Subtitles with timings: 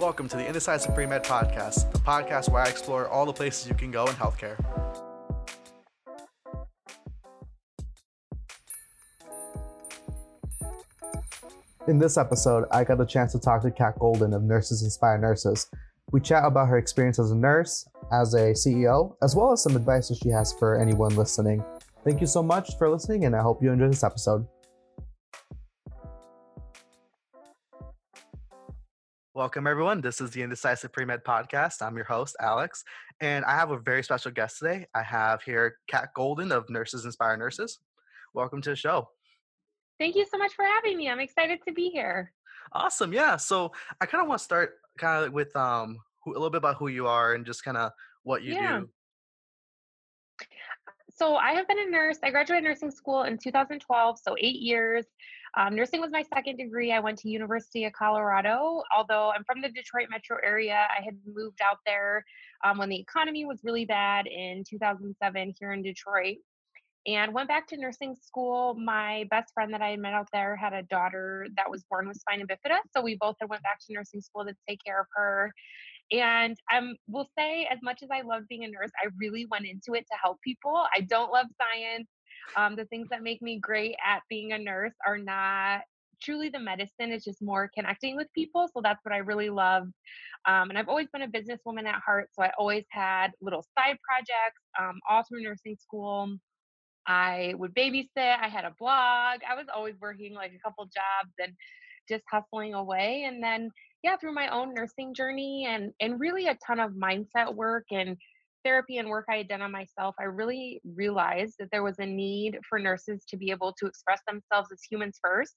[0.00, 3.74] Welcome to the Indecisive Pre-Med Podcast, the podcast where I explore all the places you
[3.74, 4.56] can go in healthcare.
[11.88, 15.18] In this episode, I got the chance to talk to Cat Golden of Nurses Inspire
[15.18, 15.68] Nurses.
[16.12, 19.74] We chat about her experience as a nurse, as a CEO, as well as some
[19.74, 21.64] advice that she has for anyone listening.
[22.04, 24.46] Thank you so much for listening, and I hope you enjoy this episode.
[29.38, 30.00] Welcome, everyone.
[30.00, 31.80] This is the Indecisive Pre-Med Podcast.
[31.80, 32.82] I'm your host, Alex,
[33.20, 34.88] and I have a very special guest today.
[34.96, 37.78] I have here Cat Golden of Nurses Inspire Nurses.
[38.34, 39.08] Welcome to the show.
[40.00, 41.08] Thank you so much for having me.
[41.08, 42.32] I'm excited to be here.
[42.72, 43.12] Awesome.
[43.12, 43.36] Yeah.
[43.36, 43.70] So
[44.00, 46.74] I kind of want to start kind of with um who, a little bit about
[46.78, 47.92] who you are and just kind of
[48.24, 48.80] what you yeah.
[48.80, 48.88] do.
[51.14, 52.18] So I have been a nurse.
[52.24, 55.06] I graduated nursing school in 2012, so eight years.
[55.56, 56.92] Um, nursing was my second degree.
[56.92, 58.82] I went to University of Colorado.
[58.96, 62.24] Although I'm from the Detroit metro area, I had moved out there
[62.64, 66.36] um, when the economy was really bad in 2007 here in Detroit
[67.06, 68.74] and went back to nursing school.
[68.74, 72.06] My best friend that I had met out there had a daughter that was born
[72.06, 75.00] with spina bifida, so we both had went back to nursing school to take care
[75.00, 75.52] of her.
[76.10, 79.66] And I will say, as much as I love being a nurse, I really went
[79.66, 80.84] into it to help people.
[80.94, 82.08] I don't love science.
[82.56, 85.82] Um, the things that make me great at being a nurse are not
[86.20, 89.84] truly the medicine it's just more connecting with people so that's what i really love
[90.48, 93.96] um, and i've always been a businesswoman at heart so i always had little side
[94.04, 96.36] projects um, all through nursing school
[97.08, 98.08] I would babysit.
[98.16, 99.40] I had a blog.
[99.48, 101.54] I was always working like a couple jobs and
[102.08, 103.24] just hustling away.
[103.26, 103.70] And then,
[104.02, 108.16] yeah, through my own nursing journey and and really a ton of mindset work and
[108.68, 112.06] therapy and work I had done on myself, I really realized that there was a
[112.06, 115.56] need for nurses to be able to express themselves as humans first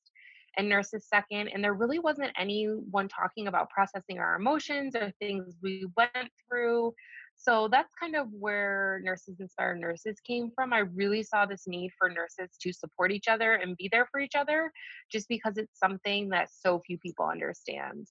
[0.57, 1.49] and nurses second.
[1.49, 6.93] And there really wasn't anyone talking about processing our emotions or things we went through
[7.41, 10.73] so that's kind of where Nurses Inspire Nurses came from.
[10.73, 14.19] I really saw this need for nurses to support each other and be there for
[14.19, 14.71] each other
[15.11, 18.05] just because it's something that so few people understand.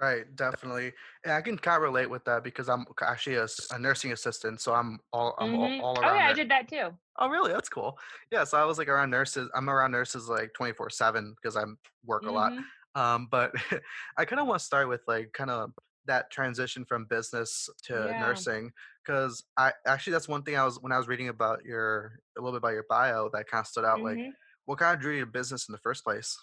[0.00, 0.92] Right, definitely.
[1.24, 4.60] And I can kind of relate with that because I'm actually a, a nursing assistant,
[4.60, 5.82] so I'm all I'm mm-hmm.
[5.82, 6.14] all, all, around.
[6.14, 6.88] Oh yeah, I did that too.
[7.18, 7.52] Oh really?
[7.52, 7.98] That's cool.
[8.32, 9.50] Yeah, so I was like around nurses.
[9.54, 11.64] I'm around nurses like 24 seven because I
[12.06, 12.30] work mm-hmm.
[12.30, 12.52] a lot.
[12.52, 13.00] Mm-hmm.
[13.00, 13.52] Um, but
[14.16, 15.72] I kind of want to start with like kind of
[16.06, 18.20] that transition from business to yeah.
[18.20, 18.72] nursing
[19.04, 22.40] because i actually that's one thing i was when i was reading about your a
[22.40, 24.18] little bit about your bio that kind of stood out mm-hmm.
[24.18, 24.34] like
[24.64, 26.36] what kind of drew you to business in the first place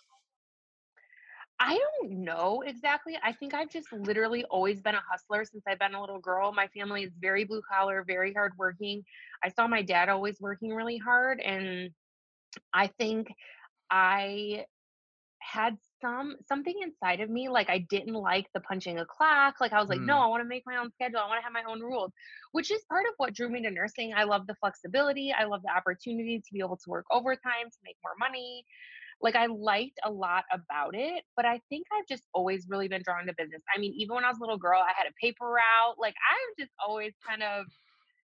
[1.59, 3.17] I don't know exactly.
[3.23, 6.51] I think I've just literally always been a hustler since I've been a little girl.
[6.51, 9.03] My family is very blue collar, very hardworking.
[9.43, 11.89] I saw my dad always working really hard, and
[12.73, 13.29] I think
[13.89, 14.65] I
[15.39, 19.71] had some something inside of me like i didn't like the punching a clock like
[19.71, 20.05] i was like mm.
[20.05, 22.11] no i want to make my own schedule i want to have my own rules
[22.51, 25.61] which is part of what drew me to nursing i love the flexibility i love
[25.63, 28.65] the opportunity to be able to work overtime to make more money
[29.21, 33.01] like i liked a lot about it but i think i've just always really been
[33.03, 33.61] drawn to business.
[33.73, 36.15] I mean even when i was a little girl i had a paper route like
[36.31, 37.65] i've just always kind of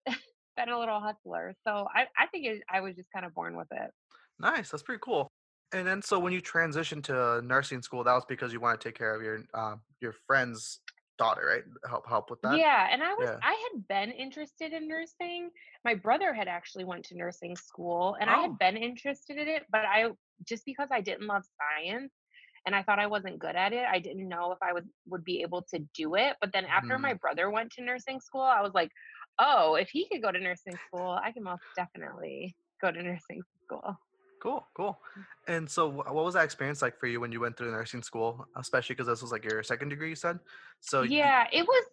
[0.58, 3.56] been a little hustler so i, I think it, i was just kind of born
[3.56, 3.92] with it.
[4.40, 5.30] Nice that's pretty cool.
[5.72, 8.88] And then, so when you transitioned to nursing school, that was because you want to
[8.88, 10.80] take care of your uh, your friend's
[11.20, 11.64] daughter, right?
[11.88, 12.58] Help help with that.
[12.58, 13.38] Yeah, and I was yeah.
[13.44, 15.52] I had been interested in nursing.
[15.86, 18.34] My brother had actually went to nursing school, and oh.
[18.34, 18.58] I had oh.
[18.60, 20.10] been interested in it, but I
[20.48, 22.12] just because I didn't love science
[22.66, 25.24] and I thought I wasn't good at it, I didn't know if I would would
[25.24, 26.36] be able to do it.
[26.42, 27.02] But then after mm.
[27.02, 28.92] my brother went to nursing school, I was like,
[29.38, 33.42] oh, if he could go to nursing school, I can most definitely go to nursing
[33.66, 33.98] school.
[34.42, 35.00] Cool, cool.
[35.18, 35.56] Mm.
[35.56, 38.48] And so, what was that experience like for you when you went through nursing school,
[38.58, 40.40] especially because this was like your second degree, you said?
[40.80, 41.86] So, yeah, it was.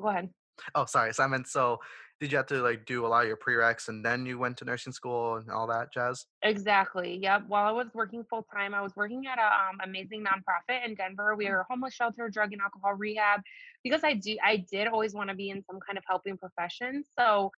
[0.00, 0.30] Go ahead.
[0.74, 1.44] Oh, sorry, Simon.
[1.44, 1.80] So,
[2.20, 4.56] did you have to like do a lot of your prereqs and then you went
[4.56, 6.24] to nursing school and all that jazz?
[6.42, 7.18] Exactly.
[7.22, 7.44] Yep.
[7.48, 10.94] While I was working full time, I was working at a um, amazing nonprofit in
[10.94, 11.36] Denver.
[11.36, 11.50] We mm.
[11.50, 13.42] were a homeless shelter, drug and alcohol rehab,
[13.84, 17.04] because I do I did always want to be in some kind of helping profession.
[17.18, 17.50] So,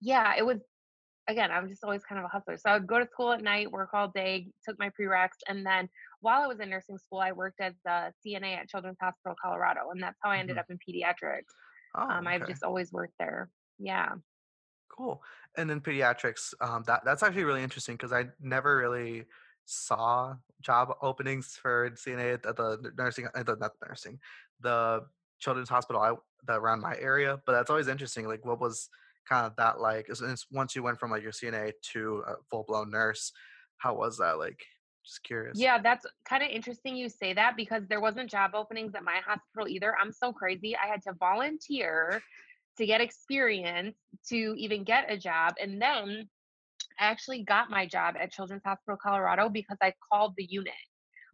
[0.00, 0.58] yeah, it was
[1.28, 2.56] again, I'm just always kind of a hustler.
[2.56, 5.64] So I would go to school at night, work all day, took my prereqs, and
[5.64, 5.88] then
[6.20, 9.90] while I was in nursing school, I worked as a CNA at Children's Hospital Colorado,
[9.92, 10.60] and that's how I ended mm-hmm.
[10.60, 11.52] up in pediatrics.
[11.94, 13.50] Oh, um, I've just always worked there.
[13.78, 14.08] Yeah.
[14.90, 15.22] Cool.
[15.56, 19.24] And then pediatrics, um, that that's actually really interesting because I never really
[19.64, 24.18] saw job openings for CNA at the nursing, at the not nursing,
[24.60, 25.04] the
[25.38, 26.14] Children's Hospital I,
[26.46, 27.38] the, around my area.
[27.46, 28.26] But that's always interesting.
[28.26, 28.88] Like, what was
[29.28, 30.08] kind of that like
[30.50, 33.32] once you went from like your CNA to a full blown nurse,
[33.78, 34.66] how was that like?
[35.04, 35.66] Just curious.
[35.66, 39.66] Yeah, that's kinda interesting you say that because there wasn't job openings at my hospital
[39.68, 39.96] either.
[39.96, 40.76] I'm so crazy.
[40.76, 42.24] I had to volunteer
[42.76, 43.96] to get experience
[44.28, 46.28] to even get a job, and then
[47.00, 50.74] I actually got my job at Children's Hospital Colorado because I called the unit.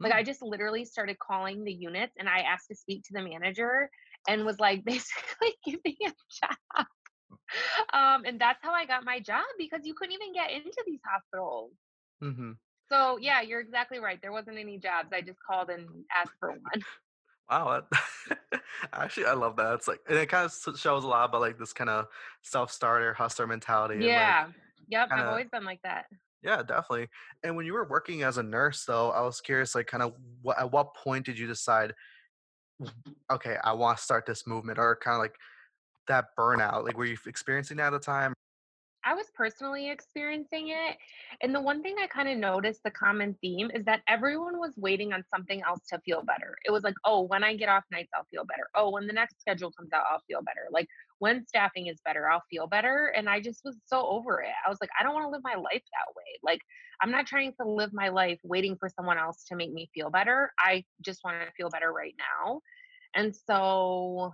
[0.02, 3.14] Like, I Mm, just literally started calling the units, and I asked to speak to
[3.14, 3.90] the manager
[4.28, 6.12] and was, like, basically, "Give me a
[6.46, 6.86] job."
[7.92, 11.00] Um, and that's how I got my job because you couldn't even get into these
[11.06, 11.72] hospitals.
[12.20, 12.54] mhm.
[12.90, 14.20] So, yeah, you're exactly right.
[14.20, 15.08] There wasn't any jobs.
[15.12, 16.84] I just called and asked for one.
[17.50, 18.62] Wow, that
[18.92, 19.74] actually, I love that.
[19.74, 22.08] It's like and it kind of shows a lot about, like, this kinda
[22.42, 24.52] self-starter, hustler mentality and, like, Yeah.
[24.88, 26.06] Yep, I've always been like that.
[26.42, 27.08] yeah, definitely.
[27.42, 30.08] And when you were working as a nurse, though, I was curious, like, kinda
[30.42, 31.94] what at what point did you decide,
[33.30, 35.36] "Okay, I wanna start this movement," or kinda like
[36.08, 36.84] that burnout?
[36.84, 38.34] Like, were you experiencing that at the time?
[39.06, 40.96] I was personally experiencing it,
[41.42, 45.12] and the one thing I kinda noticed the common theme is that everyone was waiting
[45.12, 46.56] on something else to feel better.
[46.64, 48.70] It was like, "Oh, when I get off nights, I'll feel better.
[48.74, 50.68] Oh, when the next schedule comes out, I'll feel better.
[50.70, 54.54] Like, when staffing is better, I'll feel better," and I just was so over it.
[54.64, 56.62] I was like, "I don't wanna live my life that way." Like,
[57.02, 60.08] I'm not trying to live my life waiting for someone else to make me feel
[60.08, 60.54] better.
[60.58, 62.62] I just wanna feel better right now,
[63.14, 64.32] and so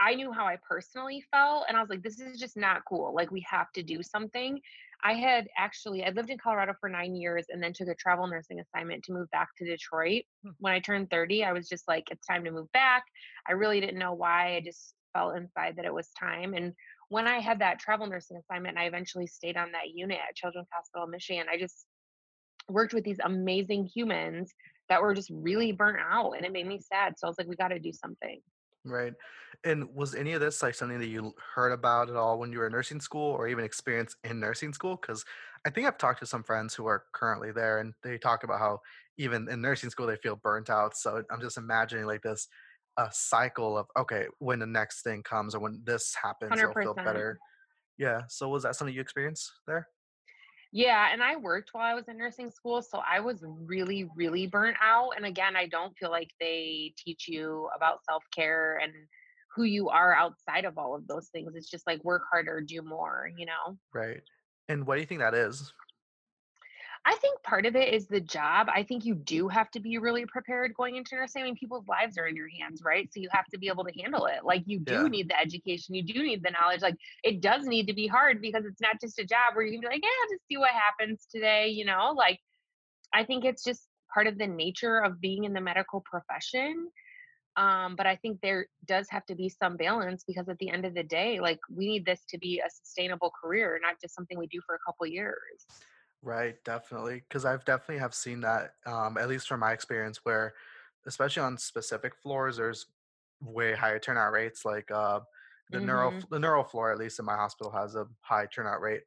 [0.00, 3.14] I knew how I personally felt, and I was like, "This is just not cool,
[3.14, 4.60] like, we have to do something."
[5.02, 8.26] I had actually I lived in Colorado for 9 years and then took a travel
[8.26, 10.24] nursing assignment to move back to Detroit.
[10.42, 13.04] Hmm, When I turned 30, I was just like, "It's time to move back."
[13.46, 16.74] I really didn't know why, I just felt inside that it was time, and
[17.08, 20.68] when I had that travel nursing assignment, I eventually stayed on that unit at Children's
[20.72, 21.86] Hospital Michigan, I just
[22.68, 24.52] worked with these amazing humans
[24.88, 27.48] that were just really burnt out, and it made me sad, so I was like,
[27.48, 28.42] "We gotta do something."
[28.84, 29.14] Right.
[29.64, 32.58] And was any of this, like, something that you heard about at all when you
[32.58, 34.96] were in nursing school or even experienced in nursing school?
[34.96, 35.24] Because
[35.66, 38.58] I think I've talked to some friends who are currently there, and they talk about
[38.58, 38.80] how
[39.18, 42.48] even in nursing school, they feel burnt out, so I'm just imagining, like, this,
[42.96, 47.00] a cycle of, "Okay, when the next thing comes or when this happens, it'll feel
[47.04, 47.40] better."
[47.98, 49.88] Yeah, so was that something you experienced there?
[50.72, 54.46] Yeah, and I worked while I was in nursing school, so I was really, really
[54.46, 55.10] burnt out.
[55.16, 58.92] And again, I don't feel like they teach you about self care and
[59.56, 61.52] who you are outside of all of those things.
[61.56, 63.76] It's just like work harder, do more, you know?
[63.92, 64.22] Right.
[64.68, 65.72] And what do you think that is?
[67.04, 68.68] I think part of it is the job.
[68.72, 71.42] I think you do have to be really prepared going into nursing.
[71.42, 73.08] I mean, people's lives are in your hands, right?
[73.12, 74.44] So you have to be able to handle it.
[74.44, 76.82] Like you do Yeah, need the education, you do need the knowledge.
[76.82, 79.72] Like it does need to be hard because it's not just a job where you
[79.72, 82.12] can be like, yeah, just see what happens today, you know?
[82.14, 82.38] Like
[83.12, 86.88] I think it's just part of the nature of being in the medical profession.
[87.56, 90.86] Um, but I think there does have to be some balance because at the end
[90.86, 94.38] of the day, like we need this to be a sustainable career, not just something
[94.38, 95.66] we do for a couple years.
[96.22, 97.16] Right, definitely.
[97.20, 100.54] Because I've definitely have seen that, um, at least from my experience, where
[101.06, 102.86] especially on specific floors, there's
[103.40, 104.64] way higher turnout rates.
[104.64, 105.20] Like uh,
[105.70, 108.80] the neuro hmm the neuro floor, at least in my hospital, has a high turnout
[108.80, 109.02] rate.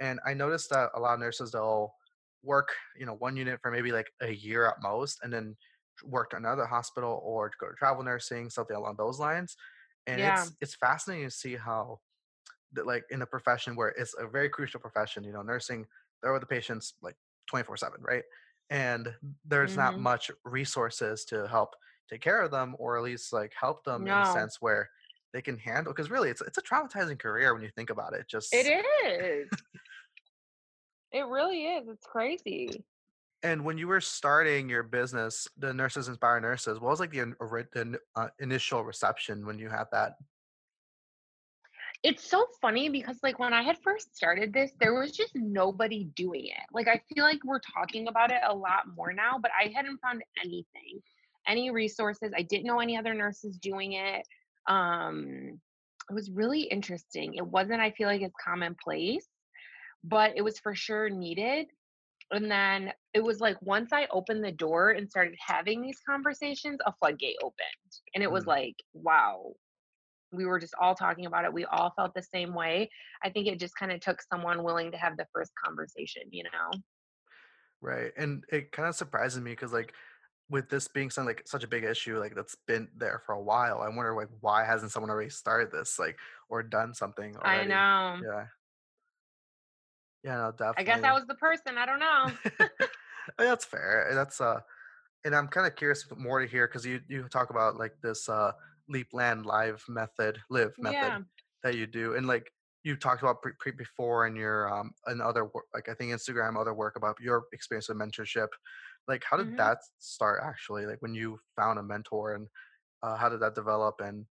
[0.00, 1.94] And I noticed that a lot of nurses they'll
[2.42, 5.56] work, you know, one unit for maybe like a year at most, and then
[6.02, 9.56] work to another hospital or to go to travel nursing, something along those lines.
[10.06, 10.24] And Yeah.
[10.24, 12.00] it's it's fascinating to see how
[12.72, 15.86] that like in a profession where it's a very crucial profession, you know, nursing,
[16.24, 17.16] they're with the patients like
[17.46, 18.24] 24/7, right?
[18.70, 21.76] And there's not hmm much resources to help
[22.08, 24.90] take care of them or at least like help them in a sense where
[25.32, 28.28] they can handle because really it's it's a traumatizing career when you think about it.
[28.28, 29.50] Just it is
[31.12, 31.88] It really is.
[31.88, 32.84] It's crazy.
[33.42, 37.98] and when you were starting your business, the Nurses Inspire Nurses, what was like the
[38.16, 40.14] uh, initial reception when you had that?
[42.04, 46.04] It's so funny because, like, when I had first started this, there was just nobody
[46.16, 46.62] doing it.
[46.72, 49.98] Like, I feel like we're talking about it a lot more now, but I hadn't
[50.00, 51.02] found anything,
[51.48, 52.32] any resources.
[52.36, 54.28] I didn't know any other nurses doing it.
[54.68, 55.60] Um,
[56.10, 57.34] it was really interesting.
[57.36, 59.28] It wasn't, I feel like, it's commonplace,
[60.04, 61.68] but it was for sure needed.
[62.32, 66.80] And then it was like once I opened the door and started having these conversations,
[66.86, 68.00] a floodgate opened.
[68.14, 69.54] And it was Mm, like, wow,
[70.36, 71.52] we were just all talking about it.
[71.52, 72.90] We all felt the same way.
[73.22, 76.44] I think it just kind of took someone willing to have the first conversation, you
[76.44, 76.80] know?
[77.80, 78.12] right.
[78.16, 79.94] And it kind of surprises me because like
[80.48, 83.42] with this being something like such a big issue, like that's been there for a
[83.42, 87.56] while, I wonder like why hasn't someone already started this, like, or done something I
[87.56, 87.68] already?
[87.70, 88.20] know.
[88.22, 88.46] Yeah,
[90.22, 91.76] yeah, no, I guess I was the person.
[91.78, 92.32] I don't know.
[93.38, 94.10] Oh, That's fair.
[94.12, 94.60] That's uh,
[95.24, 98.28] and I'm kind of curious more to hear because you you talk about like this
[98.28, 98.52] uh
[98.88, 101.24] leap land live method, live method Yeah.
[101.62, 102.50] that you do, and like
[102.82, 106.12] you talked about pre, pre before in your um and other work, like I think
[106.12, 108.48] Instagram, other work about your experience with mentorship.
[109.08, 110.86] Like, how did hmm that start actually?
[110.86, 112.48] Like, when you found a mentor, and
[113.02, 114.26] uh, how did that develop and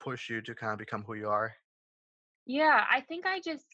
[0.00, 1.54] push you to kind of become who you are?
[2.46, 3.66] Yeah, I think I just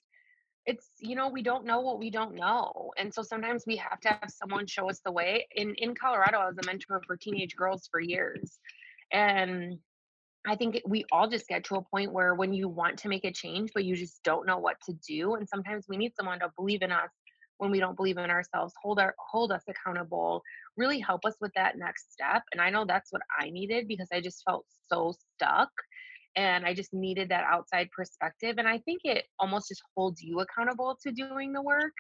[0.67, 4.01] it's you know we don't know what we don't know and so sometimes we have
[4.01, 7.17] to have someone show us the way in in colorado i was a mentor for
[7.17, 8.61] teenage girls for years
[9.13, 9.79] and
[10.47, 13.25] i think we all just get to a point where when you want to make
[13.25, 16.41] a change but you just don't know what to do and sometimes we need someone
[16.41, 17.11] to believe in us
[17.59, 20.43] when we don't believe in ourselves hold our hold us accountable
[20.77, 24.09] really help us with that next step and i know that's what i needed because
[24.13, 25.71] i just felt so stuck
[26.37, 28.57] and I just needed that outside perspective.
[28.59, 31.93] And I think it almost just holds you accountable to doing the work.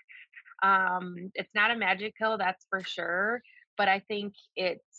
[0.62, 3.42] Um, it's not a magic pill, that's for sure.
[3.76, 4.89] But I think it's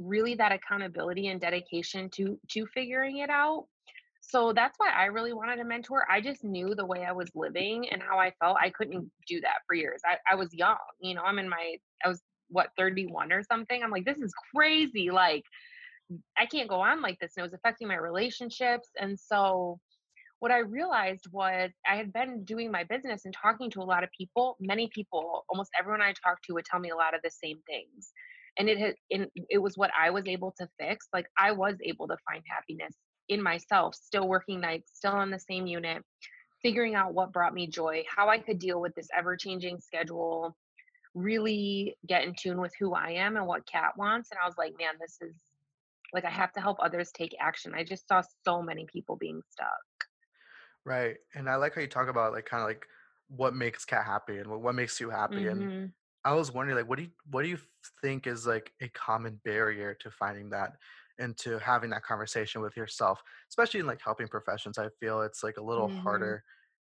[0.00, 3.66] really that accountability and dedication to to figuring it out.
[4.22, 6.06] So that's why I really wanted a mentor.
[6.10, 8.58] I just knew the way I was living and how I felt.
[8.60, 10.00] I couldn't do that for years.
[10.04, 13.82] I, I was young, you know, I'm in my I was what 31 or something.
[13.82, 15.10] I'm like, this is crazy.
[15.10, 15.44] Like
[16.36, 17.32] I can't go on like this.
[17.36, 18.88] And it was affecting my relationships.
[19.00, 19.78] And so
[20.40, 24.04] what I realized was I had been doing my business and talking to a lot
[24.04, 24.56] of people.
[24.58, 27.58] Many people, almost everyone I talked to would tell me a lot of the same
[27.68, 28.12] things.
[28.60, 31.08] And it had and it was what I was able to fix.
[31.14, 32.94] Like I was able to find happiness
[33.28, 36.04] in myself, still working nights, still in the same unit,
[36.62, 40.56] figuring out what brought me joy, how I could deal with this ever-changing schedule,
[41.14, 44.30] really get in tune with who I am and what cat wants.
[44.32, 45.36] And I was like, man, this is
[46.12, 47.74] like, I have to help others take action.
[47.74, 49.68] I just saw so many people being stuck.
[50.84, 51.18] Right.
[51.34, 52.86] And I like how you talk about like kind of like
[53.28, 55.46] what makes Cat happy and what, what makes you happy.
[55.46, 55.94] And Mhm.
[56.24, 57.58] I was wondering, like, what do you what do you
[58.02, 60.76] think is like a common barrier to finding that
[61.18, 64.78] and to having that conversation with yourself, especially in like helping professions?
[64.78, 66.00] I feel it's like a little Mhm.
[66.04, 66.44] harder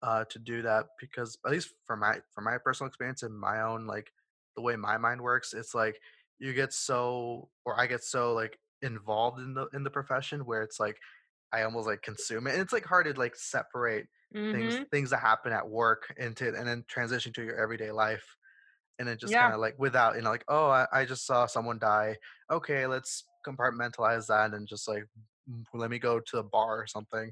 [0.01, 3.61] uh, to do that because at least for my for my personal experience and my
[3.61, 4.13] own like
[4.55, 6.01] the way my mind works, it's like
[6.39, 10.61] you get so or I get so like involved in the in the profession where
[10.63, 10.99] it's like
[11.51, 12.53] I almost like consume it.
[12.53, 14.07] And it's like hard to like separate
[14.51, 14.85] things Mhm.
[14.91, 18.35] things that happen at work into and then transition to your everyday life
[18.99, 21.45] and then just kind of like without you know like oh I, I just saw
[21.45, 22.17] someone die
[22.51, 25.05] okay let's compartmentalize that and just like
[25.49, 27.31] "Mm, let me go to the bar or something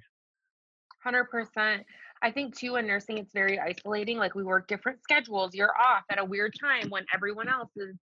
[1.06, 1.84] 100%.
[2.22, 4.18] I think too in nursing it's very isolating.
[4.18, 5.54] Like we work different schedules.
[5.54, 7.98] You're off at a weird time when everyone else is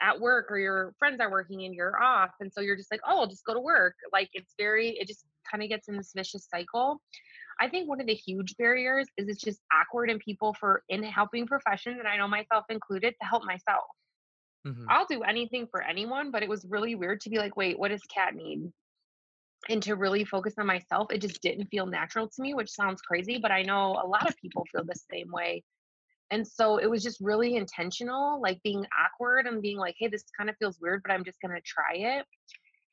[0.00, 2.30] at work or your friends are working and you're off.
[2.40, 5.08] And so you're just like, "Oh, I'll just go to work." Like it's very it
[5.08, 7.00] just kind of gets in this vicious cycle.
[7.60, 11.02] I think one of the huge barriers is it's just awkward in people for in
[11.02, 13.84] helping professions and I know myself included to help myself.
[14.64, 17.78] hmm I'll do anything for anyone, but it was really weird to be like, "Wait,
[17.78, 18.72] what does Cat need?"
[19.68, 23.00] And to really focus on myself, it just didn't feel natural to me, which sounds
[23.02, 25.64] crazy, but I know a lot of people feel the same way.
[26.30, 30.24] And so it was just really intentional, like being awkward and being like, "Hey, this
[30.36, 32.26] kind of feels weird, but I'm just going to try it."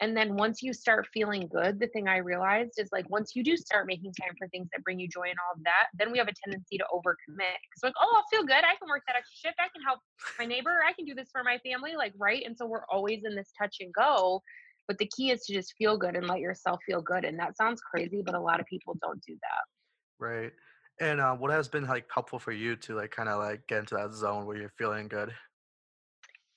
[0.02, 3.44] And then once you start feeling good, the thing I realized is like once you
[3.44, 6.12] do start making time for things that bring you joy and all of that, then
[6.12, 7.38] we have a tendency to overcommit.
[7.38, 8.64] Because like, oh, I'll feel good.
[8.64, 9.60] I can work that extra shift.
[9.60, 10.00] I can help
[10.40, 10.82] my neighbor.
[10.88, 11.92] I can do this for my family.
[11.96, 12.44] Like, right.
[12.44, 14.42] And so we're always in this touch and go.
[14.88, 17.24] But the key is to just feel good and let yourself feel good.
[17.24, 20.26] And that sounds crazy, but a lot of people don't do that.
[20.26, 20.52] right
[21.00, 23.80] and uh, what has been like helpful for you to like kind of like get
[23.80, 25.34] into that zone where you're feeling good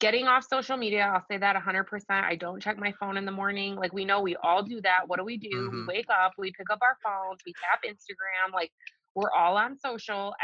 [0.05, 1.87] Getting off social media, I'll say that 100%.
[2.11, 3.75] I don't check my phone in the morning.
[3.75, 5.09] Like, we know we all do that.
[5.09, 5.71] What do we do?
[5.73, 8.53] We hmm wake up, we pick up our phones, we tap Instagram.
[8.53, 8.71] Like,
[9.15, 10.35] we're all on social,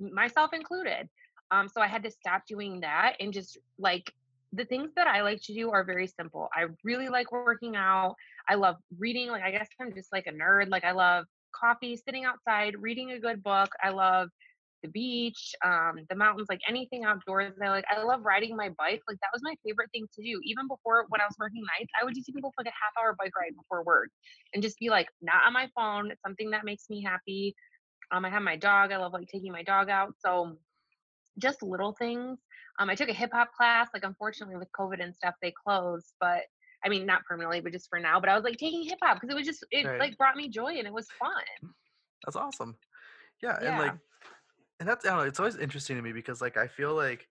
[0.00, 1.10] myself included.
[1.50, 4.10] Um, so I had to stop doing that and just like
[4.54, 6.48] the things that I like to do are very simple.
[6.54, 8.14] I really like working out.
[8.48, 9.28] I love reading.
[9.28, 10.70] Like, I guess I'm just like a nerd.
[10.70, 13.68] Like, I love coffee, sitting outside, reading a good book.
[13.82, 14.30] I love
[14.82, 17.52] the beach, um, the mountains, like anything outdoors.
[17.62, 17.84] I like.
[17.90, 19.02] I love riding my bike.
[19.08, 20.40] Like that was my favorite thing to do.
[20.44, 22.76] Even before when I was working nights, I would just even go for like a
[22.80, 24.10] half hour bike ride before work,
[24.54, 26.10] and just be like not on my phone.
[26.10, 27.54] It's something that makes me happy.
[28.12, 28.92] Um, I have my dog.
[28.92, 30.14] I love like taking my dog out.
[30.18, 30.56] So
[31.38, 32.38] just little things.
[32.78, 33.88] Um, I took a hip hop class.
[33.92, 36.42] Like unfortunately with COVID and stuff, they closed, but.
[36.84, 38.20] I mean, not permanently, but just for now.
[38.20, 40.36] But I was like taking hip hop because it was just it right like brought
[40.36, 41.72] me joy and it was fun.
[42.24, 42.76] that's awesome
[43.42, 44.30] yeah and like Yeah.
[44.80, 47.28] And that's I don't know, it's always interesting to me because like i feel like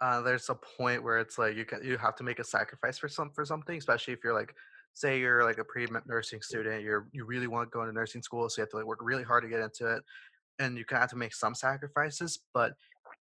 [0.00, 2.98] uh, there's a point where it's like you can you have to make a sacrifice
[2.98, 4.54] for some for something, especially if you're like,
[4.94, 8.22] say you're like a pre nursing student, you're you really want to go into nursing
[8.22, 10.04] school, so you have to like work really hard to get into it,
[10.58, 12.38] and you kind of have to make some sacrifices.
[12.54, 12.74] But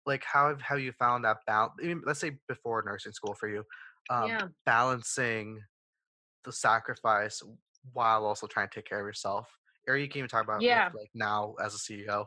[0.06, 1.74] like, how have how you found that balance?
[2.06, 3.64] Let's say before nursing school for you,
[4.10, 4.48] um, Yeah.
[4.66, 5.62] balancing
[6.44, 7.42] the sacrifice
[7.92, 10.92] while also trying to take care of yourself, or you can even talk about Yeah.
[10.92, 12.26] like now as a CEO.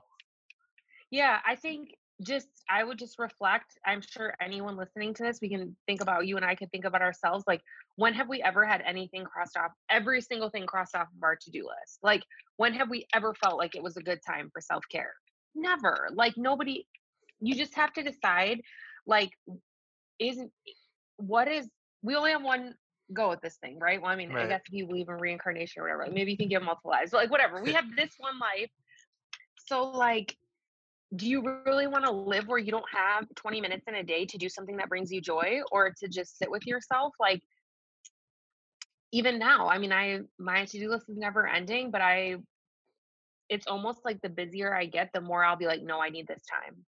[1.13, 1.89] Yeah, I think
[2.23, 3.77] just I would just reflect.
[3.85, 6.85] I'm sure anyone listening to this, we can think about you and I could think
[6.85, 7.43] about ourselves.
[7.45, 7.61] Like,
[7.97, 11.35] when have we ever had anything crossed off, every single thing crossed off of our
[11.35, 11.99] to do list?
[12.01, 12.23] Like,
[12.57, 15.13] when have we ever felt like it was a good time for self care?
[15.53, 16.09] Never.
[16.15, 16.87] Like, nobody,
[17.39, 18.61] you just have to decide,
[19.05, 19.29] like,
[20.17, 20.51] isn't
[21.17, 21.69] what is,
[22.01, 22.73] we only have one
[23.13, 24.01] go at this thing, right?
[24.01, 26.37] Well, I mean, I guess if you believe in reincarnation or whatever, like, maybe you
[26.37, 27.61] can give multiple lives, but like, whatever.
[27.61, 28.71] We have this one life.
[29.67, 30.35] So, like,
[31.15, 34.25] do you really want to live where you don't have 20 minutes in a day
[34.25, 37.13] to do something that brings you joy or to just sit with yourself?
[37.19, 37.41] Like
[39.13, 42.35] even now i mean i my to-do list is never ending but i
[43.47, 46.27] it's almost like the busier i get the more i'll be like no i need
[46.27, 46.83] this time.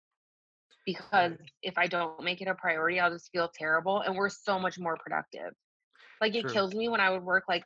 [0.86, 4.58] Because if i don't make it a priority i'll just feel terrible and we're so
[4.58, 5.52] much more productive.
[6.20, 6.52] Like it True.
[6.52, 7.64] kills me when i would work like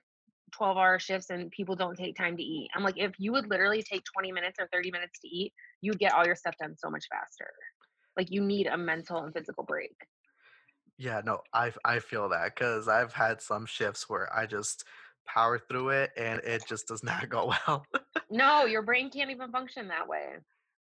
[0.53, 2.71] 12 hour shifts and people don't take time to eat.
[2.75, 5.99] I'm like if you would literally take 20 minutes or 30 minutes to eat you'd
[5.99, 7.51] get all your stuff done so much faster.
[8.17, 9.97] Like you need a mental and physical break.
[10.97, 14.85] Yeah, no, I I feel that because I've had some shifts where I just
[15.27, 17.87] power through it and it just does not go well.
[18.31, 20.39] no your brain can't even function that way.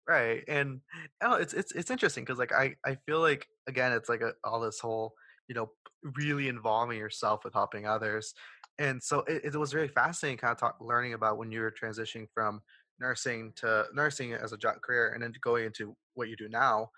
[0.09, 0.81] Right, and
[1.23, 4.33] oh, it's it's it's interesting because like I I feel like again it's like a,
[4.43, 5.13] all this whole
[5.49, 5.71] you know
[6.17, 8.35] really involving yourself with helping others,
[8.79, 11.73] and so it, it was very fascinating kind of talk learning about when you were
[11.73, 12.63] transitioning from
[13.01, 16.91] nursing to nursing as a job career and then going into what you do now.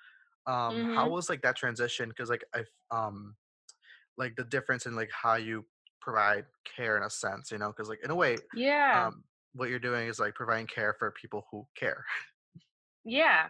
[0.46, 2.08] Um, how mhm was like that transition?
[2.10, 3.36] Because like I um
[4.16, 5.66] like the difference in like how you
[6.00, 9.68] provide care in a sense, you know, because like in a way yeah um what
[9.68, 12.04] you're doing is like providing care for people who care.
[13.04, 13.48] yeah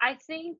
[0.00, 0.58] I think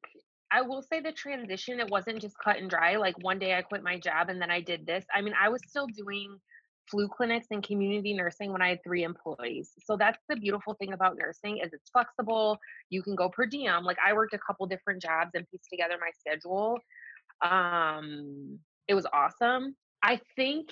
[0.53, 2.97] I will say the transition, it wasn't just cut and dry.
[2.97, 5.05] Like one day I quit my job and then I did this.
[5.15, 6.39] I mean, I was still doing
[6.91, 9.73] flu clinics and community nursing when I had three employees.
[9.85, 12.59] So that's the beautiful thing about nursing is it's flexible.
[12.91, 13.85] You can go per diem.
[13.85, 16.79] Like I worked a couple different jobs and pieced together my schedule.
[17.43, 19.77] Um, it was awesome.
[20.03, 20.71] I think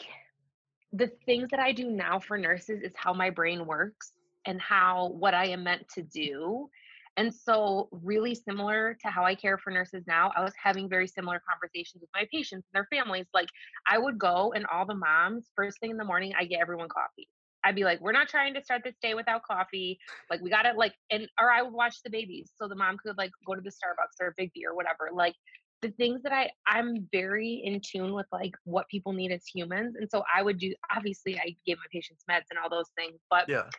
[0.92, 4.12] the things that I do now for nurses is how my brain works
[4.46, 6.68] and how what I am meant to do.
[7.16, 11.06] And so, really similar to how I care for nurses now, I was having very
[11.06, 13.26] similar conversations with my patients and their families.
[13.32, 13.48] Like,
[13.86, 16.88] I would go, and all the moms, first thing in the morning, I get everyone
[16.88, 17.28] coffee.
[17.62, 19.98] I'd be like, we're not trying to start this day without coffee.
[20.28, 23.16] Like, we gotta, like, and, or I would watch the babies so the mom could,
[23.16, 25.10] like, go to the Starbucks or Big B or whatever.
[25.14, 25.34] Like,
[25.82, 29.96] the things that I I'm very in tune with like what people need as humans.
[29.96, 33.20] And so I would do obviously I gave my patients meds and all those things,
[33.28, 33.70] but Yeah.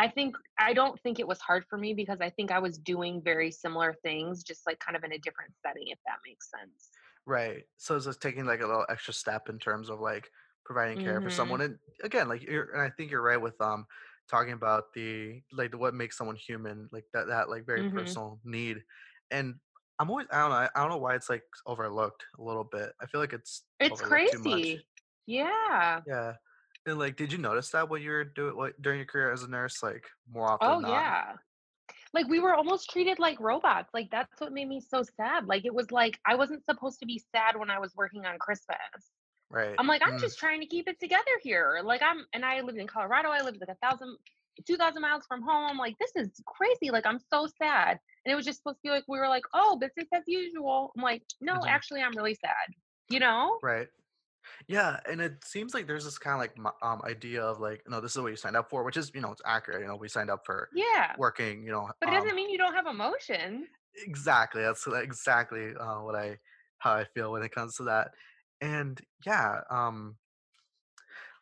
[0.00, 2.78] I think I don't think it was hard for me because I think I was
[2.78, 6.50] doing very similar things, just like kind of in a different setting, if that makes
[6.50, 6.98] sense.
[7.26, 7.64] Right.
[7.76, 10.30] So it's just taking like a little extra step in terms of like
[10.64, 11.60] providing care for someone.
[11.60, 11.62] Mhm.
[11.62, 13.86] And again, like you're, and I think you're right with um
[14.28, 17.94] talking about the like the, what makes someone human, like that that like very Mhm.
[17.94, 18.82] personal need.
[19.30, 19.56] And
[19.98, 22.92] I'm always I don't know I, don't know why it's like overlooked a little bit.
[23.00, 24.76] I feel like it's It's overlooked too much.
[24.78, 24.86] crazy.
[25.26, 26.02] Yeah.
[26.06, 26.36] Yeah.
[26.86, 29.42] And like, did you notice that when you were doing what during your career as
[29.42, 31.36] a nurse, like more often Oh yeah.
[32.14, 33.90] Like we were almost treated like robots.
[33.94, 35.46] Like that's what made me so sad.
[35.46, 38.38] Like it was like I wasn't supposed to be sad when I was working on
[38.38, 38.78] Christmas.
[39.50, 39.74] Right.
[39.78, 41.80] I'm like, I'm Mm, just trying to keep it together here.
[41.84, 43.30] Like I'm and I lived in Colorado.
[43.30, 44.18] I lived like a thousand,
[44.66, 45.78] two thousand miles from home.
[45.78, 46.90] Like this is crazy.
[46.92, 48.00] Like I'm so sad.
[48.24, 50.92] And it was just supposed to be like we were like, oh, business as usual.
[50.96, 52.74] I'm like, no, mhm, actually I'm really sad.
[53.10, 53.60] You know?
[53.62, 53.88] Right.
[54.68, 58.00] Yeah, and it seems like there's this kind of like um idea of like, no,
[58.00, 59.80] this is what you signed up for, which is, you know, it's accurate.
[59.82, 61.16] You know, we signed up for Yeah.
[61.16, 63.68] working, you know, But it um doesn't mean you don't have emotions.
[63.94, 64.62] exactly.
[64.62, 66.38] That's exactly uh, what I
[66.78, 68.12] how I feel when it comes to that.
[68.60, 70.18] And yeah, um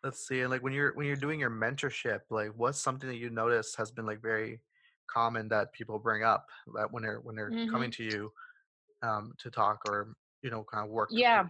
[0.03, 0.41] let's see.
[0.41, 3.75] And like when you're when you're doing your mentorship, like what's something that you notice
[3.77, 4.61] has been like very
[5.07, 8.33] common that people bring up that when they're when they're coming hmm to you
[9.03, 11.49] um to talk or you know kind of work through Yeah.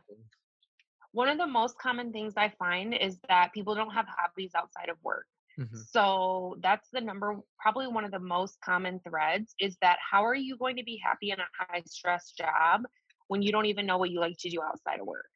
[1.19, 4.89] One of the most common things I find is that people don't have hobbies outside
[4.89, 5.27] of work.
[5.57, 10.25] hmm So that's the number, probably one of the most common threads is that how
[10.25, 12.83] are you going to be happy in a high stress job
[13.29, 15.31] when you don't even know what you like to do outside of work?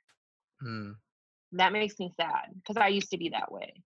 [0.62, 0.92] Mm,
[1.52, 3.82] That makes me sad because I used to be that way.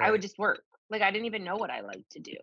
[0.00, 0.64] I would just work.
[0.90, 2.36] Like I didn't even know what I liked to do.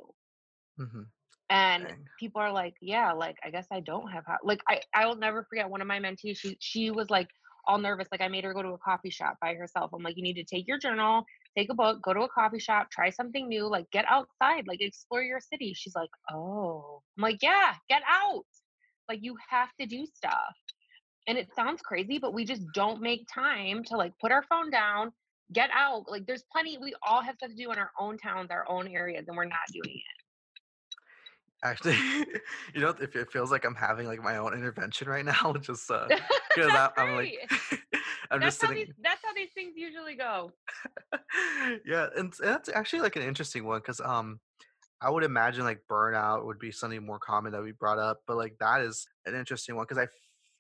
[0.78, 1.04] hmm
[1.50, 2.08] And Dang.
[2.20, 4.44] people are like, "Yeah, like I guess I don't have ho-.
[4.44, 6.38] like I I will never forget one of my mentees.
[6.38, 7.30] She she was like
[7.68, 8.08] all nervous.
[8.12, 9.92] Like I made her go to a coffee shop by herself.
[9.94, 11.26] I'm like, you need to take your journal,
[11.58, 14.82] take a book, go to a coffee shop, try something new, like get outside, like
[14.82, 15.74] explore your city.
[15.76, 18.46] She's like, oh, I'm like, yeah, get out.
[19.10, 20.56] Like you have to do stuff.
[21.28, 24.72] And it sounds crazy, but we just don't make time to like put our phone
[24.72, 25.12] down,
[25.52, 26.06] get out.
[26.08, 26.78] Like there's plenty.
[26.78, 29.46] We all have stuff to do in our own towns, our own areas, and we're
[29.46, 30.17] not doing it.
[31.64, 31.96] Actually,
[32.76, 35.90] you know, if it feels like I'm having like my own intervention right now, just
[35.90, 36.12] uh,
[36.54, 37.34] because That's I'm like.
[38.32, 38.94] I'm That's just how these sitting.
[38.98, 40.54] that's how these things usually go.
[41.86, 44.40] yeah, and s- that's actually like an interesting one because um,
[45.02, 48.38] I would imagine like burnout would be something more common that we brought up, but
[48.38, 50.10] like that is an interesting one because I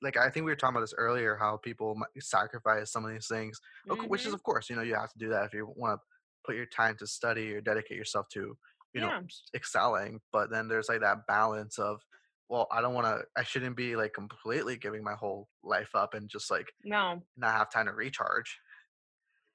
[0.02, 3.12] like I think we were talking about this earlier how people might sacrifice some of
[3.14, 4.34] these things, cou- which is Mhm.
[4.34, 6.06] of course you know you have to do that if you want to
[6.46, 8.58] put your time to study or dedicate yourself to
[8.94, 9.20] you know Yeah.
[9.24, 12.02] s- excelling, but then there's like that balance of
[12.50, 16.14] well I don't want to I shouldn't be like completely giving my whole life up
[16.14, 17.22] and just like No.
[17.36, 18.60] not have time to recharge.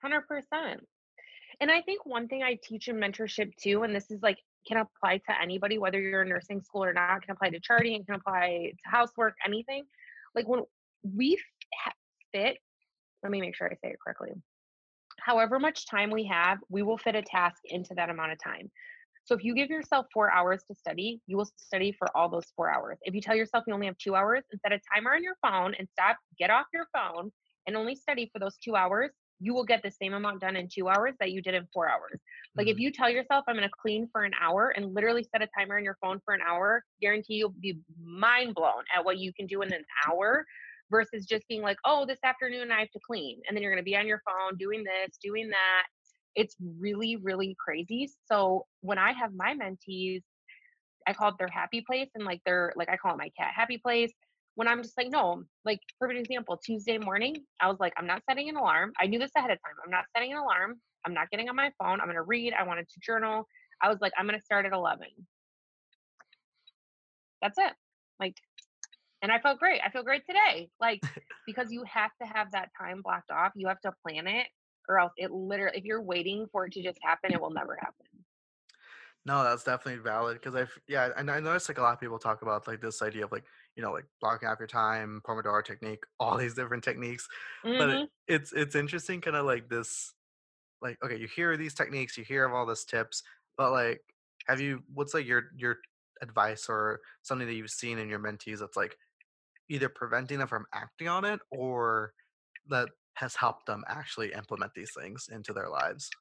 [0.04, 0.80] 100%.
[1.60, 4.78] And I think one thing I teach in mentorship too, and this is like can
[4.78, 8.14] apply to anybody, whether you're in nursing school or not, can apply to charting, can
[8.14, 9.84] apply to housework, anything.
[10.34, 10.62] Like when
[11.02, 11.38] we
[12.32, 12.58] fit,
[13.22, 14.30] let me make sure I say it correctly.
[15.20, 18.70] However much time we have, we will fit a task into that amount of time.
[19.24, 22.46] So if you give yourself four hours to study, you will study for all those
[22.56, 22.98] four hours.
[23.02, 25.36] If you tell yourself you only have two hours, and set a timer on your
[25.42, 27.30] phone and stop, get off your phone
[27.66, 30.68] and only study for those two hours, you will get the same amount done in
[30.72, 32.20] two hours that you did in four hours.
[32.56, 35.42] Like if Mm, you tell yourself I'm gonna clean for an hour and literally set
[35.42, 39.18] a timer on your phone for an hour, guarantee you'll be mind blown at what
[39.18, 40.44] you can do in an hour
[40.90, 43.40] versus just being like, oh, this afternoon I have to clean.
[43.46, 45.84] And then you're gonna be on your phone doing this, doing that
[46.34, 48.10] it's really, really crazy.
[48.26, 50.22] So when I have my mentees,
[51.06, 53.52] I call it their happy place and like their like I call it my cat
[53.54, 54.12] happy place.
[54.54, 58.06] When I'm just like, no, like for an example, Tuesday morning, I was like, I'm
[58.06, 58.92] not setting an alarm.
[59.00, 59.74] I knew this ahead of time.
[59.84, 60.80] I'm not setting an alarm.
[61.06, 62.00] I'm not getting on my phone.
[62.00, 62.52] I'm gonna read.
[62.58, 63.46] I wanted to journal.
[63.82, 65.06] I was like, I'm gonna start at 11.
[67.40, 67.72] That's it.
[68.20, 68.36] Like,
[69.22, 69.80] and I felt great.
[69.84, 70.68] I feel great today.
[70.80, 71.00] Like,
[71.46, 73.52] because you have to have that time blocked off.
[73.56, 74.46] You have to plan it,
[74.88, 77.76] or else it literally, if you're waiting for it to just happen, it will never
[77.76, 78.06] happen.
[79.24, 82.18] No, that's definitely valid because I've yeah, and I noticed like a lot of people
[82.18, 83.44] talk about like this idea of like
[83.76, 87.28] you know like blocking out your time, Pomodoro technique, all these different techniques.
[87.76, 88.10] But it, Mhm.
[88.26, 90.12] it's it's interesting, kind of like this
[90.82, 93.22] like okay, you hear these techniques, you hear of all these tips,
[93.56, 94.02] but like,
[94.48, 94.84] have you?
[94.94, 95.78] What's like your your
[96.22, 98.96] advice or something that you've seen in your mentees that's like
[99.68, 102.14] either preventing them from acting on it or
[102.68, 106.14] that has helped them actually implement these things into their lives?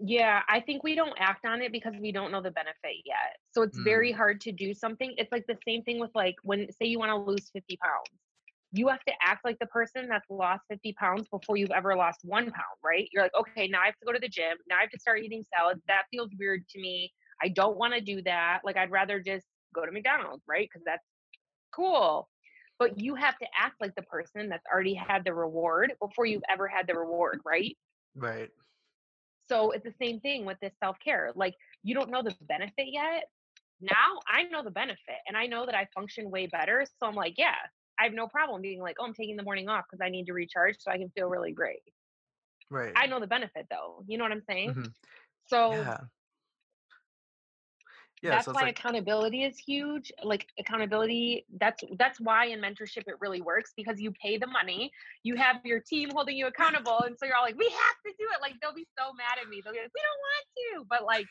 [0.00, 3.36] Yeah, I think we don't act on it because we don't know the benefit yet.
[3.50, 5.12] So it's Mm, very hard to do something.
[5.18, 8.20] It's like the same thing with like when say you want to lose 50 pounds.
[8.70, 12.20] You have to act like the person that's lost 50 pounds before you've ever lost
[12.22, 13.08] one pound, right?
[13.12, 14.56] You're like, okay, now I have to go to the gym.
[14.68, 15.82] Now I have to start eating salads.
[15.88, 17.12] That feels weird to me.
[17.42, 18.60] I don't want to do that.
[18.64, 20.68] Like I'd rather just go to McDonald's, right?
[20.72, 21.04] Because that's
[21.72, 22.28] cool.
[22.78, 26.42] But you have to act like the person that's already had the reward before you've
[26.48, 27.76] ever had the reward, right?
[28.14, 28.50] right.
[29.50, 31.32] So it's the same thing with this self care.
[31.34, 33.24] Like you don't know the benefit yet.
[33.80, 36.84] Now I know the benefit and I know that I function way better.
[36.98, 37.54] So I'm like, yeah,
[37.98, 40.26] I have no problem being like, oh, I'm taking the morning off because I need
[40.26, 41.80] to recharge so I can feel really great.
[42.70, 42.92] Right.
[42.96, 44.04] I know the benefit though.
[44.06, 44.72] You know what I'm saying?
[44.74, 44.82] hmm
[45.48, 45.98] So Yeah.
[48.22, 48.36] Yeah.
[48.36, 50.12] that's So why like, accountability is huge.
[50.22, 54.90] Like accountability, that's that's why in mentorship it really works because you pay the money,
[55.22, 58.12] you have your team holding you accountable, and so you're all like, we have to
[58.18, 58.40] do it.
[58.40, 59.62] Like they'll be so mad at me.
[59.64, 61.26] They'll be like, we don't want to, but like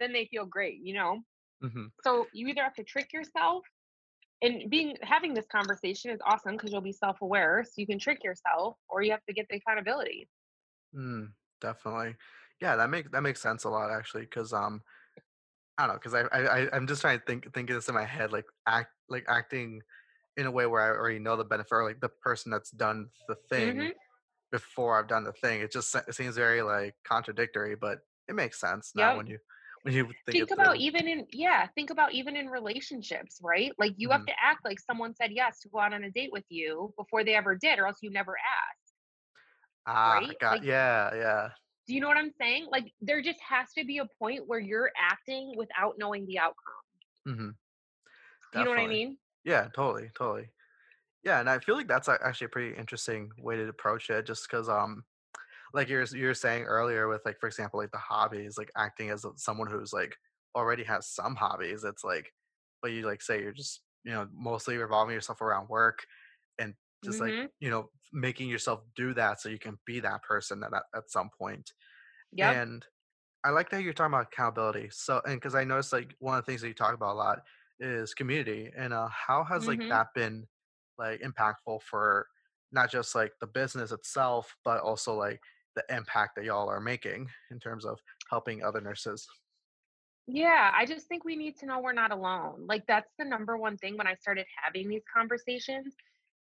[0.00, 1.20] then they feel great, you know?
[1.60, 1.92] mhm.
[2.04, 3.64] So you either have to trick yourself
[4.42, 8.24] and being having this conversation is awesome because you'll be self-aware so you can trick
[8.24, 10.28] yourself or you have to get the accountability.
[10.94, 12.16] Mm, definitely.
[12.60, 14.82] Yeah, that makes that makes sense a lot actually, because um,
[15.78, 17.94] I don't know, because I, I I'm just trying to think think of this in
[17.94, 19.82] my head, like act like acting
[20.36, 23.10] in a way where I already know the benefit, or like the person that's done
[23.28, 23.96] the thing Mhm.
[24.52, 25.60] before I've done the thing.
[25.62, 29.16] It just it seems very like contradictory, but it makes sense now Yep.
[29.16, 29.38] when you
[29.82, 33.72] when you think Think about even in yeah, think about even in relationships, right?
[33.78, 36.10] Like you have hmm to act like someone said yes to go out on a
[36.10, 38.94] date with you before they ever did or else you never asked,
[39.86, 40.38] Ah, right?
[40.40, 41.52] got Like yeah, yeah.
[41.86, 42.66] Do you know what I'm saying?
[42.70, 46.56] Like there just has to be a point where you're acting without knowing the outcome.
[47.28, 47.50] Mm-hmm.
[48.52, 49.18] Do you know what I mean?
[49.44, 50.50] Yeah, totally, totally.
[51.24, 54.48] Yeah, and I feel like that's actually a pretty interesting way to approach it, just
[54.48, 55.04] because um
[55.74, 59.26] like you're you're saying earlier with like for example like the hobbies like acting as
[59.36, 60.16] someone who's like
[60.54, 62.32] already has some hobbies it's like
[62.80, 66.06] but you like say you're just you know mostly revolving yourself around work
[66.58, 67.50] and just like Mhm.
[67.60, 71.10] you know making yourself do that so you can be that person at, at at
[71.10, 71.72] some point
[72.32, 72.62] Yep.
[72.62, 72.86] and
[73.44, 74.90] I like that you're talking about accountability.
[74.90, 77.18] So, and because I noticed like one of the things that you talk about a
[77.18, 77.40] lot
[77.80, 79.90] is community, and uh, how has like Mhm.
[79.90, 80.46] that been
[80.98, 82.28] like impactful for
[82.72, 85.40] not just like the business itself, but also like
[85.76, 89.26] the impact that y'all are making in terms of helping other nurses.
[90.26, 92.66] Yeah, I just think we need to know we're not alone.
[92.66, 95.94] Like, that's the number one thing when I started having these conversations.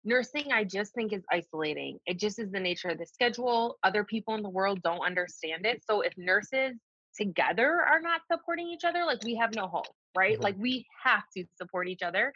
[0.07, 1.99] Nursing, I just think is isolating.
[2.07, 3.77] It just is the nature of the schedule.
[3.83, 5.83] Other people in the world don't understand it.
[5.85, 6.77] So if nurses
[7.17, 10.39] together are not supporting each other, like we have no hope, right?
[10.39, 10.45] Mhm.
[10.45, 12.33] Like we have to support each other.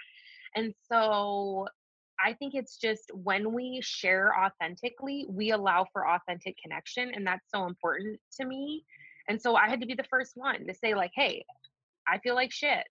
[0.56, 1.68] And so
[2.18, 7.14] I think it's just when we share authentically, we allow for authentic connection.
[7.14, 8.84] And that's so important to me.
[9.28, 11.44] And so I had to be the first one to say, like, hey,
[12.08, 12.84] I feel like shit.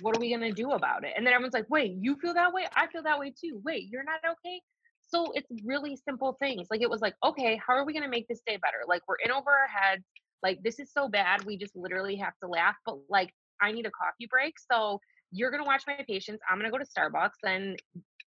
[0.00, 1.12] What are we gonna do about it?
[1.16, 2.66] And then everyone's like, wait, you feel that way?
[2.74, 3.60] I feel that way too.
[3.64, 4.60] Wait, you're not okay?
[5.08, 6.66] So it's really simple things.
[6.70, 8.78] Like it was like, okay, how are we gonna make this day better?
[8.86, 10.04] Like we're in over our heads.
[10.42, 11.44] Like this is so bad.
[11.44, 12.74] We just literally have to laugh.
[12.84, 13.30] But like
[13.60, 14.54] I need a coffee break.
[14.70, 15.00] So
[15.32, 16.42] you're gonna watch my patients.
[16.50, 17.80] I'm gonna go to Starbucks and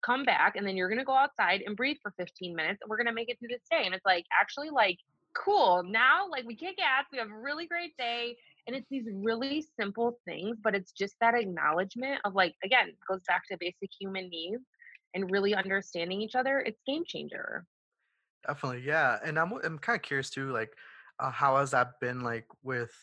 [0.06, 2.88] come back and then you're going to go outside and breathe for 15 minutes and
[2.88, 4.98] we're going to make it through this day and it's like actually like
[5.34, 9.06] cool now like we kick ass we have a really great day and it's these
[9.12, 13.90] really simple things but it's just that acknowledgement of like again goes back to basic
[14.00, 14.62] human needs
[15.14, 17.66] and really understanding each other it's game changer
[18.46, 19.18] Definitely, yeah.
[19.24, 20.76] And I'm I'm kind of curious too, like,
[21.18, 22.94] uh, how has that been like with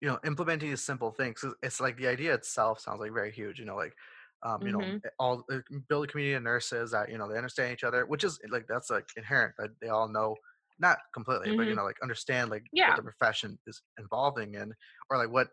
[0.00, 1.44] you know implementing these simple things?
[1.62, 3.58] It's like the idea itself sounds like very huge.
[3.58, 3.96] You know, like,
[4.42, 7.28] um, you know, mhm eh, all uh, build a community of nurses that you know
[7.28, 10.36] they understand each other, which is like that's like inherent that they all know,
[10.78, 14.72] not completely, but you mhm know, like understand like what the profession is involving in,
[15.10, 15.48] or like what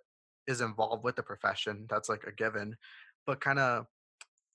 [0.47, 1.85] is involved with the profession.
[1.89, 2.75] That's like a given,
[3.25, 3.85] but kind of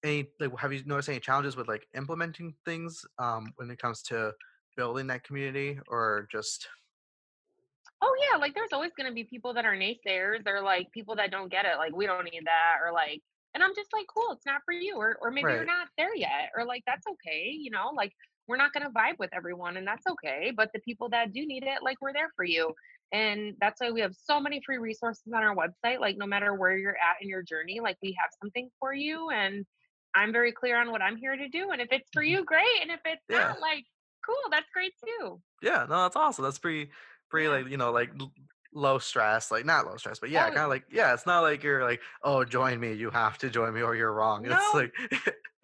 [0.05, 4.03] any like, have you noticed any challenges with, like, implementing things, um, when it comes
[4.05, 4.35] to
[4.77, 6.69] building that community or just
[8.03, 10.45] Oh yeah, like there's always gonna be people that are naysayers.
[10.45, 13.23] They're like people that don't get it, like we don't need that, or like,
[13.55, 16.15] and I'm just like, cool, it's not for you, or or maybe you're not there
[16.15, 18.13] yet, or like that's okay, you know, like
[18.49, 20.53] we're not gonna vibe with everyone, and that's okay.
[20.57, 22.75] But the people that do need it, like we're there for you,
[23.13, 26.01] and that's why we have so many free resources on our website.
[26.01, 29.31] Like no matter where you're at in your journey, like we have something for you,
[29.31, 29.67] and
[30.15, 31.71] I'm very clear on what I'm here to do.
[31.71, 32.23] And if it's for Mhm.
[32.23, 33.55] you, great, and if it's Yeah.
[33.55, 33.85] not, like
[34.25, 35.43] cool, that's great too.
[35.63, 36.45] Yeah, no, that's awesome.
[36.45, 36.91] That's pretty
[37.31, 38.11] pretty, like, you know, like,
[38.73, 41.63] low stress, like, not low stress, but yeah, Oh kinda like yeah, it's not like
[41.63, 44.75] you're like, "Oh, join me, you have to join me or you're wrong." It's no,
[44.75, 44.95] like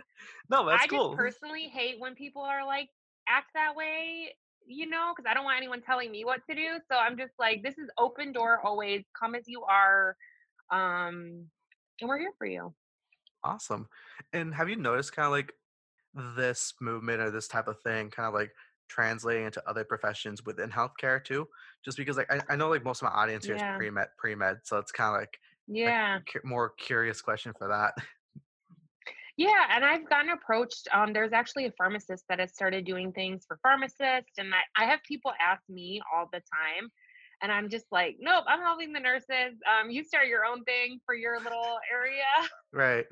[0.53, 0.99] no, that's cool.
[0.99, 2.91] I just personally hate when people are like
[3.29, 4.37] act that way,
[4.67, 6.81] you know, because I don't want anyone telling me what to do.
[6.91, 9.05] So I'm just like, this is open door always.
[9.19, 10.17] Come as you are.
[10.71, 11.51] Um,
[12.01, 12.75] and we're here for you.
[13.45, 13.89] Awesome.
[14.33, 15.53] And have you noticed kinda like
[16.15, 18.55] this movement or this type of thing kind of like
[18.89, 21.49] translating into other professions within healthcare too?
[21.85, 23.77] Just because like I, I know like most of my audience here is Yeah.
[23.77, 26.21] pre-med pre-med, so it's kind of like Yeah.
[26.27, 27.95] cu- more curious question for that.
[29.37, 30.89] Yeah, and I've gotten approached.
[30.93, 34.87] Um, there's actually a pharmacist that has started doing things for pharmacists, and I, I
[34.87, 36.91] have people ask me all the time,
[37.41, 39.59] and I'm just like, nope, I'm helping the nurses.
[39.67, 42.25] Um, you start your own thing for your little area.
[42.73, 43.07] right.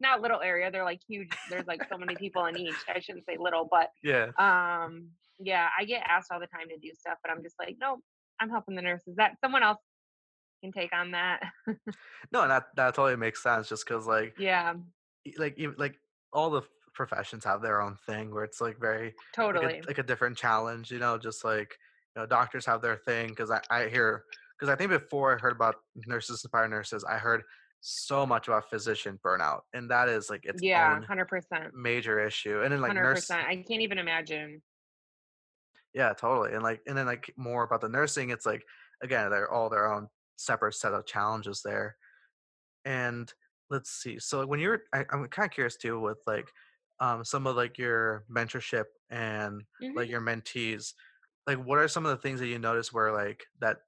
[0.00, 1.30] not little area, they're like huge.
[1.50, 2.76] There's like so many people in each.
[2.94, 4.28] I shouldn't say little, but Yeah.
[4.38, 5.08] um
[5.38, 8.00] yeah, I get asked all the time to do stuff, but I'm just like, "Nope,
[8.38, 9.16] I'm helping the nurses.
[9.16, 9.78] That someone else
[10.62, 11.40] can take on that."
[12.30, 13.68] No, that that totally makes sense.
[13.68, 14.74] Just because like yeah,
[15.38, 15.96] like even like
[16.32, 16.62] all the
[16.94, 19.14] professions have their own thing where it's like very
[19.52, 19.82] like a totally.
[19.86, 20.90] like a different challenge.
[20.90, 21.76] You know, just like
[22.16, 24.24] you know doctors have their thing because I I hear
[24.58, 27.42] because I think before I heard about Nurses Inspire Nurses, I heard
[27.80, 31.72] so much about physician burnout, and that is like its Yeah, own 100%.
[31.72, 32.62] major issue.
[32.62, 33.46] And then like nurse, 100%.
[33.46, 34.62] I can't even imagine.
[35.94, 36.54] yeah, totally.
[36.54, 38.64] And like and then like more about the nursing, it's like
[39.02, 41.96] again they're all their own separate set of challenges there.
[42.84, 43.32] And
[43.72, 44.18] let's see.
[44.18, 46.46] So when you're, I, I'm kind of curious too with like
[47.00, 49.64] um, some of like your mentorship and
[49.96, 50.10] like Mhm.
[50.10, 50.92] your mentees.
[51.46, 53.78] Like, what are some of the things that you noticed where like that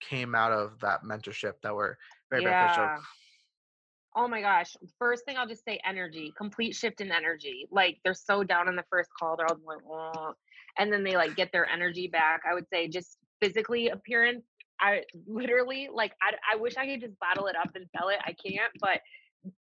[0.00, 1.96] came out of that mentorship that were
[2.30, 2.84] very beneficial?
[2.84, 2.98] Yeah.
[4.16, 4.76] Oh my gosh.
[4.98, 7.66] First thing I'll just say energy, complete shift in energy.
[7.70, 10.34] Like they're so down on the first call, they're all like, oh.
[10.78, 12.42] and then they like get their energy back.
[12.48, 14.44] I would say just physically appearance.
[14.80, 18.18] I literally like I, I wish I could just bottle it up and sell it.
[18.24, 19.00] I can't, but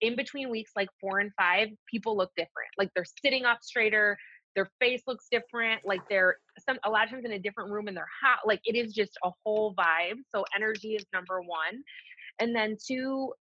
[0.01, 2.71] in between weeks like four and five, people look different.
[2.79, 4.17] Like they're sitting up straighter,
[4.55, 7.89] their face looks different, like they're some a lot of times in a different room
[7.89, 8.41] and they're hot.
[8.47, 10.19] Like it is just a whole vibe.
[10.35, 11.83] So energy is number one.
[12.39, 13.33] And then two,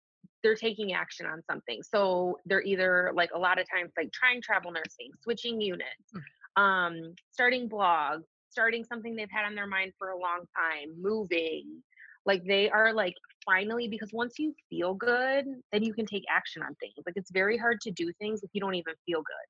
[0.42, 1.82] they're taking action on something.
[1.82, 6.62] So they're either like a lot of times like trying travel nursing, switching units, Mm,
[6.62, 11.82] um, starting blogs, starting something they've had on their mind for a long time, moving.
[12.26, 16.62] Like they are like finally because once you feel good, then you can take action
[16.62, 16.94] on things.
[17.06, 19.46] Like it's very hard to do things if you don't even feel good.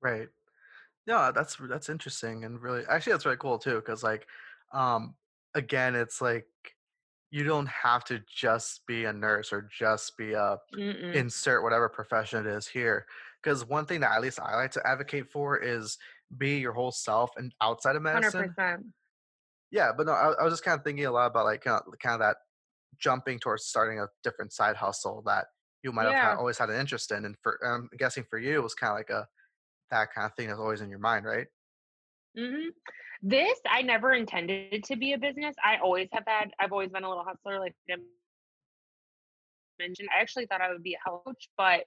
[0.00, 0.28] Right.
[1.06, 4.28] Yeah, that's that's interesting and really actually that's really cool too because like
[4.72, 5.16] um
[5.54, 6.46] again it's like
[7.30, 11.14] you don't have to just be a nurse or just be a Mm-mm.
[11.14, 13.06] insert whatever profession it is here.
[13.42, 15.98] Because one thing that at least I like to advocate for is
[16.36, 18.54] be your whole self and outside of medicine.
[18.54, 18.84] 100%.
[19.70, 21.80] Yeah, but no, I, I was just kind of thinking a lot about like kind
[21.86, 22.36] of, kind of that
[22.98, 25.46] jumping towards starting a different side hustle that
[25.82, 27.24] you might have had, always had an interest in.
[27.24, 29.26] And for I'm guessing for you, it was kind of like a
[29.90, 31.46] that kind of thing that's always in your mind, right?
[32.36, 32.68] hmm
[33.22, 35.56] This, I never intended to be a business.
[35.64, 37.96] I always have had, I've always been a little hustler, like I
[39.78, 40.08] mentioned.
[40.16, 41.84] I actually thought I would be a health coach, but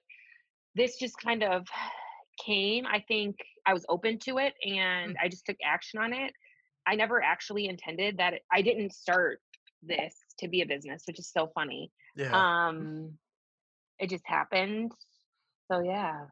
[0.74, 1.66] this just kind of
[2.44, 2.86] came.
[2.86, 6.32] I think I was open to it Mm, and I just took action on it.
[6.86, 8.34] I never actually intended that.
[8.34, 9.40] It, I didn't start
[9.82, 11.92] this to be a business, which is so funny.
[12.16, 13.18] Yeah, Um,
[13.98, 14.92] it just happened.
[15.70, 16.26] So yeah,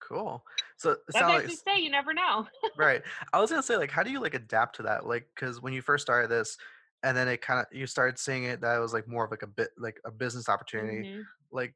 [0.00, 0.44] cool.
[0.76, 1.78] So that's what like say.
[1.78, 2.46] You never know.
[2.76, 3.02] Right.
[3.32, 5.06] I was gonna say, like, how do you like adapt to that?
[5.06, 6.56] Like, because when you first started this,
[7.02, 9.30] and then it kind of you started seeing it that it was like more of
[9.30, 11.08] like a bit like a business opportunity.
[11.08, 11.74] hmm Like,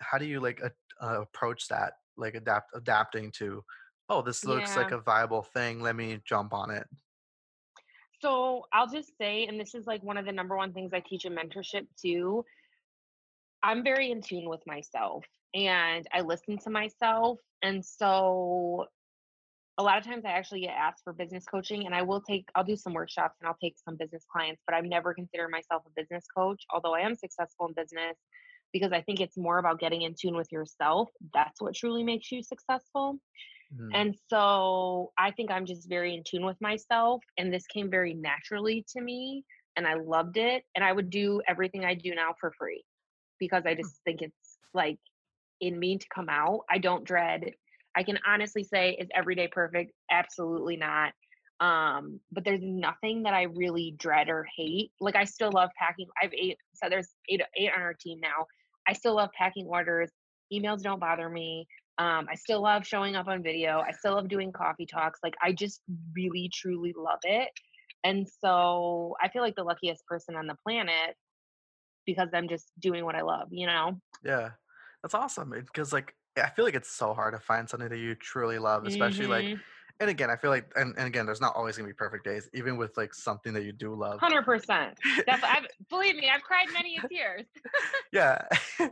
[0.00, 0.72] how do you like a,
[1.04, 1.94] uh, approach that?
[2.18, 3.62] Like, adapt adapting to,
[4.08, 5.80] oh, this looks like a viable thing.
[5.80, 6.86] Let me jump on it.
[8.20, 11.00] So I'll just say, and this is like one of the number one things I
[11.00, 12.44] teach in mentorship too.
[13.62, 17.38] I'm very in tune with myself and I listen to myself.
[17.62, 18.86] And so
[19.78, 22.48] a lot of times I actually get asked for business coaching and I will take,
[22.56, 25.84] I'll do some workshops and I'll take some business clients, but I've never considered myself
[25.86, 28.16] a business coach, although I am successful in business
[28.72, 31.10] because I think it's more about getting in tune with yourself.
[31.34, 33.20] That's what truly makes you successful.
[33.70, 33.94] Mhm.
[33.94, 37.22] And so I think I'm just very in tune with myself.
[37.38, 39.44] And this came very naturally to me.
[39.76, 40.64] And I loved it.
[40.74, 42.84] And I would do everything I do now for free
[43.40, 44.98] because I Mm, just think it's like
[45.60, 46.60] in me to come out.
[46.70, 47.52] I don't dread.
[47.96, 49.92] I can honestly say, is every day perfect?
[50.10, 51.12] Absolutely not.
[51.60, 54.92] Um, but there's nothing that I really dread or hate.
[55.00, 56.06] Like I still love packing.
[56.22, 58.46] I've eight, so there's eight eight on our team now.
[58.88, 60.10] I still love packing orders.
[60.52, 61.66] Emails don't bother me.
[61.98, 63.80] Um, I still love showing up on video.
[63.80, 65.20] I still love doing coffee talks.
[65.22, 65.82] Like I just
[66.14, 67.50] really truly love it.
[68.04, 71.16] And so I feel like the luckiest person on the planet
[72.06, 74.00] because I'm just doing what I love, you know?
[74.22, 74.52] Yeah,
[75.02, 75.50] that's awesome.
[75.50, 78.86] Because like, I feel like it's so hard to find something that you truly love,
[78.86, 79.62] especially like, Mhm.
[80.00, 82.48] And again, I feel like, and, and again, there's not always gonna be perfect days,
[82.54, 84.22] even with like something that you do love.
[84.22, 84.98] 100%.
[85.26, 87.46] Def I've believe me, I've cried many tears.
[88.12, 88.46] Yeah.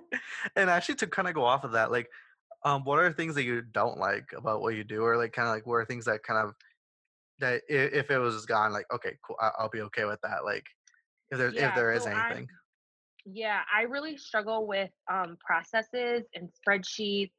[0.57, 2.09] And actually to kinda go off of that, like,
[2.65, 5.03] um, what are things that you don't like about what you do?
[5.03, 6.55] Or, like, kinda, like, what are things that kind of
[7.41, 10.45] that if it was just gone, like, "Okay, cool, I I'll be okay with that,"
[10.45, 10.67] like,
[11.31, 12.49] if there's if there is so anything.
[12.49, 12.51] I'm
[13.27, 17.33] yeah, I really struggle with, um, processes and spreadsheets,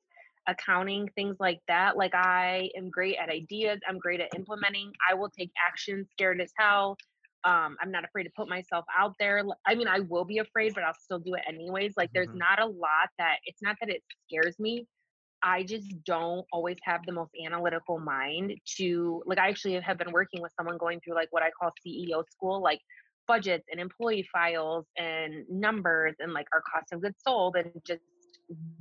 [0.48, 1.98] accounting, things like that.
[1.98, 6.42] Like, I am great at ideas, I'm great at implementing, I will take action, scared
[6.42, 6.98] as hell.
[7.44, 9.44] Um, I'm not afraid to put myself out there.
[9.66, 11.94] I mean, I will be afraid, but I'll still do it anyways.
[11.96, 14.88] Like, there's Mhm, not a lot that it's not that it scares me,
[15.44, 20.12] I just don't always have the most analytical mind to like I actually have been
[20.12, 22.82] working with someone going through like what I call CEO school, like
[23.28, 28.02] budgets and employee files and numbers and like our cost of goods sold and just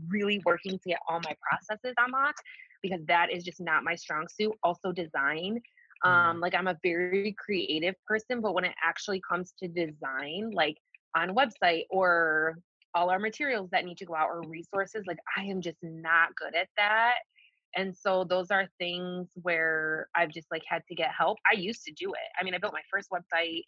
[0.08, 2.40] really working to get all my processes unlocked
[2.82, 4.52] because that is just not my strong suit.
[4.62, 5.60] Also design.
[6.04, 10.50] mm, Um, like I'm a very creative person, but when it actually comes to design,
[10.52, 10.76] like
[11.16, 12.58] on website or
[12.94, 16.34] all our materials that need to go out or resources like i am just not
[16.34, 17.16] good at that
[17.76, 21.82] and so those are things where i've just like had to get help i used
[21.84, 23.62] to do it i mean i built my first website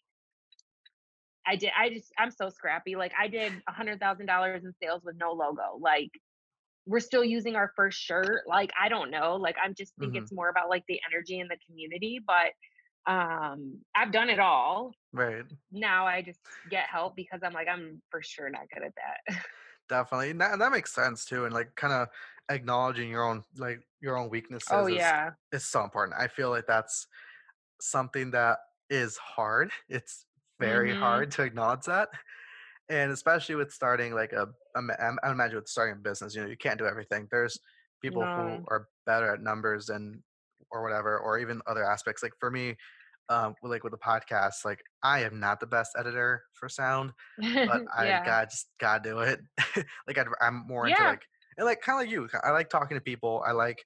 [1.48, 4.74] i did i just i'm so scrappy like i did a hundred thousand dollars in
[4.82, 6.10] sales with no logo like
[6.86, 10.16] we're still using our first shirt like i don't know like i'm just think mhm,
[10.16, 12.52] it's more about like the energy in the community but
[13.12, 18.02] um i've done it all right, now i just get help because i'm like i'm
[18.10, 19.44] for sure not good at that
[19.88, 22.08] definitely, and that and that makes sense too, and, like, kinda
[22.50, 24.30] acknowledging your own like, your own
[24.68, 26.18] oh weaknesses is yeah is so important.
[26.18, 27.06] I feel like that's
[27.80, 29.72] something that is hard.
[29.90, 30.26] It's
[30.58, 30.94] very Mhm.
[30.94, 32.10] hard to acknowledge that.
[32.88, 36.34] And especially with starting like a, a ma- I'm- I imagine with starting a business,
[36.34, 37.28] you know, you can't do everything.
[37.30, 37.58] There's
[38.02, 40.22] people who are better at numbers and
[40.70, 42.22] or whatever, or even other aspects.
[42.22, 42.76] Like for me,
[43.28, 47.12] um, with, like with the podcast, like I am not the best editor for sound,
[47.66, 48.24] but I Yeah.
[48.24, 49.40] got just gotta do it.
[50.06, 52.28] like I'd, I'm more into like and like kind of like you.
[52.44, 53.42] I like talking to people.
[53.46, 53.84] I like,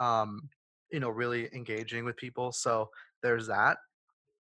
[0.00, 0.48] um,
[0.90, 2.52] you know, really engaging with people.
[2.52, 2.90] So
[3.22, 3.78] there's that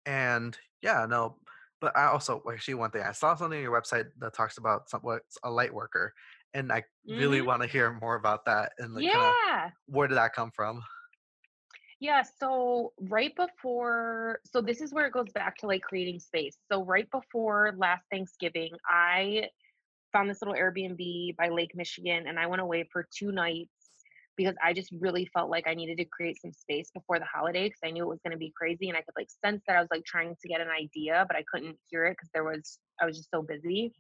[0.07, 1.39] and yeah, no,
[1.83, 4.91] but I also actually one thing I saw something on your website that talks about
[4.91, 6.15] some what's a light worker,
[6.55, 7.43] and I really Mhm.
[7.43, 9.73] want to hear more about that and like Yeah.
[9.87, 10.83] where did that come from?
[12.01, 16.59] Yeah, so right before so this is where it goes back to like creating space.
[16.71, 19.51] So right before last Thanksgiving, I
[20.13, 23.82] found this little Airbnb by Lake Michigan and I went away for 2 nights
[24.37, 27.65] because I just really felt like I needed to create some space before the holiday
[27.65, 29.77] because I knew it was going to be crazy and I could like sense that
[29.77, 32.45] I was like trying to get an idea, but I couldn't hear it because there
[32.45, 33.93] was I was just so busy.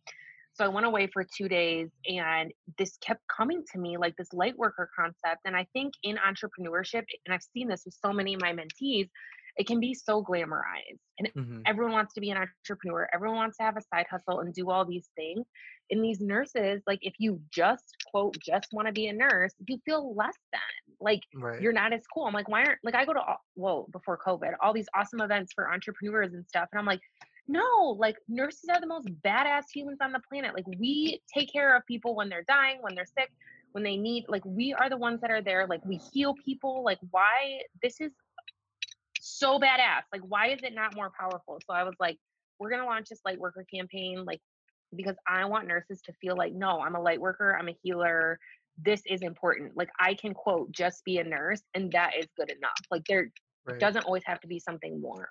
[0.55, 4.33] So I went away for two days and this kept coming to me like this
[4.33, 5.41] light worker concept.
[5.47, 9.09] And I think in entrepreneurship, and I've seen this with so many of my mentees,
[9.57, 10.99] it can be so glamorized.
[11.19, 14.41] And hmm everyone wants to be an entrepreneur, everyone wants to have a side hustle
[14.41, 15.47] and do all these things.
[15.91, 19.79] And these nurses, like if you just quote, just want to be a nurse, you
[19.85, 20.61] feel less than.
[21.01, 21.61] Like Right.
[21.61, 22.25] you're not as cool.
[22.25, 25.21] I'm like, why aren't like I go to all, whoa before COVID, all these awesome
[25.21, 27.01] events for entrepreneurs and stuff, and I'm like,
[27.49, 30.55] no, like nurses are the most badass humans on the planet.
[30.55, 33.31] Like we take care of people when they're dying, when they're sick,
[33.73, 34.25] when they need.
[34.29, 35.67] Like we are the ones that are there.
[35.67, 36.83] Like we heal people.
[36.85, 38.13] Like why this is
[39.25, 40.03] so badass.
[40.12, 41.59] Like why is it not more powerful?
[41.64, 42.18] So I was like,
[42.59, 44.25] we're gonna launch this light worker campaign.
[44.25, 44.41] Like
[44.95, 48.39] because I want nurses to feel like, no, I'm a light worker, I'm a healer.
[48.77, 49.77] This is important.
[49.77, 52.73] Like I can quote just be a nurse and that is good enough.
[52.91, 53.31] Like there
[53.64, 53.79] Right.
[53.79, 55.29] doesn't always have to be something more.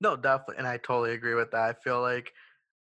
[0.00, 1.60] No, definitely, and I totally agree with that.
[1.60, 2.32] I feel like,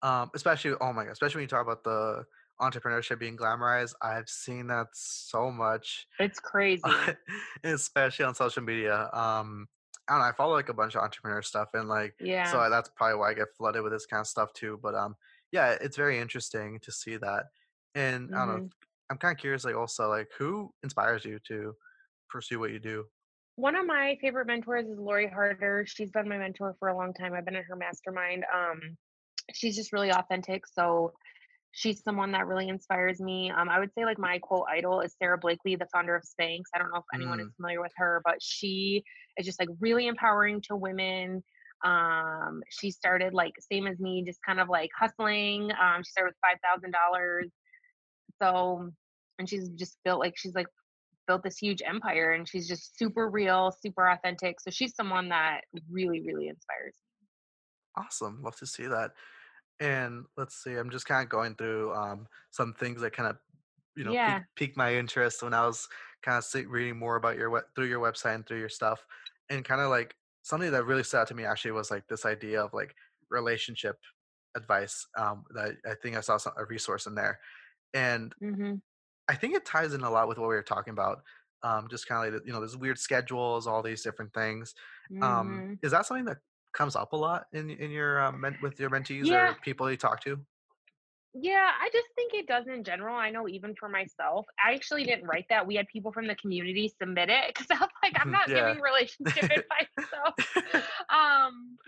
[0.03, 2.24] um, especially, oh my god, especially when you talk about the
[2.61, 6.82] entrepreneurship being glamorized, I've seen that so much, It's crazy.
[7.64, 9.09] especially on social media.
[9.12, 9.66] Um,
[10.09, 12.44] I don't know, I follow like a bunch of entrepreneur stuff, and like, Yeah.
[12.44, 14.78] So that's probably why I get flooded with this kind of stuff too.
[14.82, 15.16] But um,
[15.53, 17.46] yeah, it's very interesting to see that,
[17.94, 18.72] and I don't know, hmm
[19.11, 21.76] I'm kind of curious, like, also, like, who inspires you to
[22.30, 23.07] pursue what you do?
[23.57, 25.84] One of my favorite mentors is Lori Harder.
[25.86, 27.34] She's been my mentor for a long time.
[27.34, 28.44] I've been in her mastermind.
[28.53, 28.96] Um,
[29.55, 30.66] she's just really authentic.
[30.66, 31.14] So
[31.72, 33.50] she's someone that really inspires me.
[33.50, 36.62] Um, I would say like my quote idol is Sara Blakely, the founder of Spanx.
[36.74, 39.02] I don't know if anyone is Mm, familiar with her, but she
[39.38, 41.42] is just like really empowering to women.
[41.84, 45.70] Um, she started like same as me, just kind of like hustling.
[45.72, 47.50] Um, she started with five thousand dollars.
[48.42, 48.90] So,
[49.38, 50.66] and she's just built like she's like
[51.28, 54.60] built this huge empire, and she's just super real, super authentic.
[54.60, 57.08] So she's someone that really, really inspires me.
[57.96, 59.12] awesome, love to see that.
[59.83, 63.39] And let's see, I'm just kind of going through um, some things that kind of,
[63.97, 64.45] you know, piqued, Yeah.
[64.57, 65.89] piqued my interest when I was
[66.22, 69.07] kind of reading more about your web through your website and through your stuff.
[69.51, 72.26] And kind of like something that really stood out to me actually was like this
[72.26, 72.97] idea of like
[73.30, 73.99] relationship
[74.57, 75.07] advice.
[75.18, 77.41] Um, that I think I saw some, a resource in there.
[77.95, 78.83] And Mhm.
[79.28, 81.22] I think it ties in a lot with what we were talking about.
[81.62, 84.74] Um, just kind of like, you know, there's weird schedules, all these different things.
[85.20, 85.80] Um, Mhm.
[85.83, 86.39] is that something that
[86.72, 89.50] comes up a lot in in your um, with your mentees Yeah.
[89.50, 90.38] or people you talk to?
[91.34, 93.16] Yeah, I just think it does in general.
[93.16, 95.66] I know even for myself, I actually didn't write that.
[95.66, 98.68] We had people from the community submit it because I was like, I'm not yeah.
[98.68, 100.10] giving relationship advice.
[100.10, 101.78] So, um,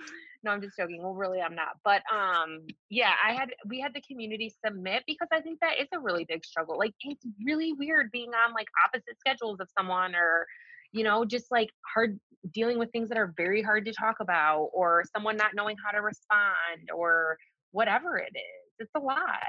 [0.42, 1.02] no, I'm just joking.
[1.02, 1.76] Well, really, I'm not.
[1.84, 5.88] But um, yeah, I had we had the community submit because I think that is
[5.92, 6.78] a really big struggle.
[6.78, 10.46] Like, it's really weird being on like opposite schedules of someone, or
[10.94, 12.20] you know, just like hard
[12.52, 15.92] dealing with things that are very hard to talk about, or someone not knowing how
[15.92, 17.38] to respond, or
[17.72, 18.72] whatever it is.
[18.78, 19.42] It's a lot.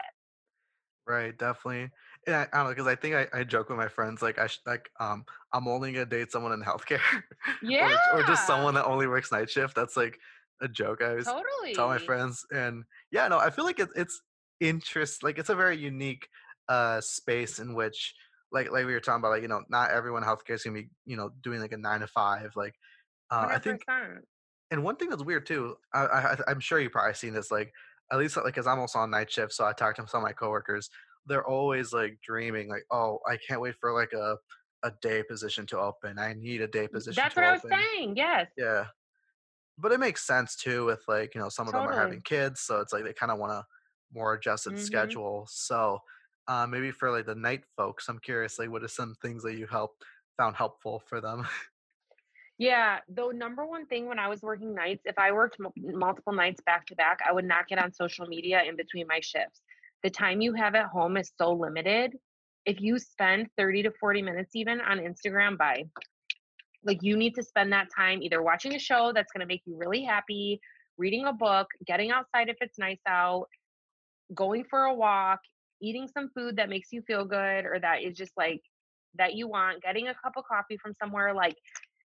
[1.08, 1.92] Right, definitely.
[2.26, 4.40] And I, I don't know because I think I, I joke with my friends like
[4.40, 5.24] I sh- like um
[5.54, 7.00] I'm only gonna date someone in healthcare
[7.80, 9.76] or or just someone that only works night shift.
[9.76, 10.20] That's like
[10.62, 11.76] a joke I always totally.
[11.76, 12.44] tell my friends.
[12.52, 14.20] And yeah, no, I feel like it's it's
[14.60, 16.28] interest like it's a very unique
[16.70, 18.16] uh space in which
[18.56, 20.82] like like we were talking about like you know not everyone in healthcare is gonna
[20.84, 22.76] be you know doing like a nine to five like
[23.32, 23.84] uh, I think
[24.72, 27.74] and one thing that's weird too, I, I I'm sure you've probably seen this, like
[28.12, 30.24] at least like because I'm also on night shift, so I talked to some of
[30.24, 30.90] my coworkers.
[31.26, 34.38] They're always like dreaming, like, oh, I can't wait for like a
[34.84, 36.20] a day position to open.
[36.20, 38.16] I need a day position That's what I was saying.
[38.18, 38.88] Yes, Yeah,
[39.78, 42.62] but it makes sense too with like you know some of them are having kids,
[42.62, 43.66] so it's like they kind of want a
[44.14, 44.80] more adjusted Mhm.
[44.80, 45.48] schedule.
[45.50, 46.00] So
[46.48, 49.56] uh, maybe for like the night folks, I'm curious, like, what are some things that
[49.56, 50.04] you helped
[50.38, 51.48] found helpful for them?
[52.58, 56.32] Yeah, the number one thing when I was working nights, if I worked mul multiple
[56.32, 59.62] nights back to back, I would not get on social media in between my shifts.
[60.04, 62.16] The time you have at home is so limited.
[62.66, 65.84] If you spend 30 to 40 minutes even on Instagram, bye.
[66.86, 69.76] Like, you need to spend that time either watching a show that's gonna make you
[69.76, 70.62] really happy,
[70.98, 73.48] reading a book, getting outside if it's nice out,
[74.34, 75.42] going for a walk,
[75.82, 78.62] eating some food that makes you feel good or that is just like
[79.16, 81.56] that you want, getting a cup of coffee from somewhere, like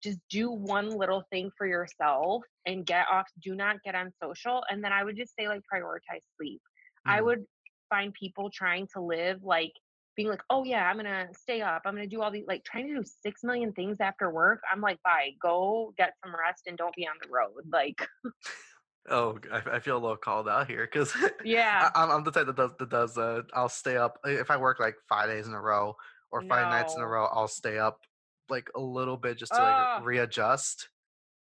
[0.04, 3.28] just do one little thing for yourself and get off.
[3.42, 4.64] Do not get on social.
[4.70, 6.62] And then I would just say, like, prioritize sleep.
[7.08, 7.46] I Mm, would
[7.90, 9.72] find people trying to live like
[10.16, 11.84] being like, oh yeah, I'm gonna stay up.
[11.86, 14.62] I'm gonna do all these like trying to do six million things after work.
[14.72, 17.64] I'm like, bye, go get some rest and don't be on the road.
[17.72, 18.08] Like
[19.08, 21.90] Oh, I, I feel a little called out here because Yeah.
[21.96, 23.18] I'm, I'm the type that does that does.
[23.18, 25.96] Uh, I'll stay up if I work like five days in a row
[26.32, 27.26] or five nights in a row.
[27.26, 28.06] I'll stay up
[28.50, 30.90] like a little bit just to like Oh, readjust,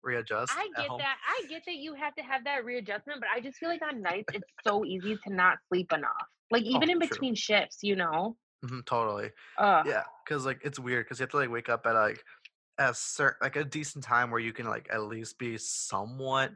[0.02, 1.18] readjust I get that.
[1.26, 4.02] I get that you have to have that readjustment, but I just feel like on
[4.02, 6.28] nights it's so easy to not sleep enough.
[6.50, 7.18] Like Oh, even in true.
[7.20, 8.36] between shifts, you know.
[8.64, 9.30] hmm totally.
[9.56, 12.22] Uh Yeah, because like it's weird because you have to like wake up at like
[12.78, 16.52] a certain like a decent time where you can like at least be somewhat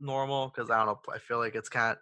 [0.00, 0.48] normal.
[0.48, 1.98] Because I don't know, I feel like it's kind of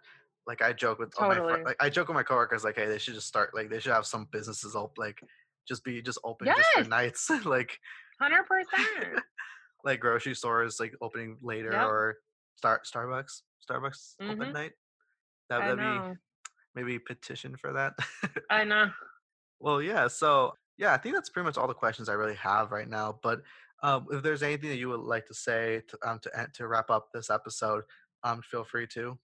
[0.47, 2.87] like I joke with all my fri- like I joke with my coworkers like, hey,
[2.87, 5.21] they should just start like they should have some businesses open like
[5.67, 7.79] just be just open just for nights like
[8.19, 9.19] hundred percent.
[9.83, 11.85] like grocery stores like opening later Yep.
[11.87, 12.17] or
[12.55, 14.53] start Starbucks Starbucks open Mhm.
[14.53, 14.71] night.
[15.49, 16.17] That that'd be
[16.75, 17.93] maybe petition for that.
[18.49, 18.89] I know.
[19.59, 20.07] Well, yeah.
[20.07, 23.19] So, yeah, I think that's pretty much all the questions I really have right now.
[23.21, 23.41] But
[23.83, 26.89] um, if there's anything that you would like to say to, um, to to wrap
[26.89, 27.83] up this episode,
[28.23, 29.17] um, feel free to.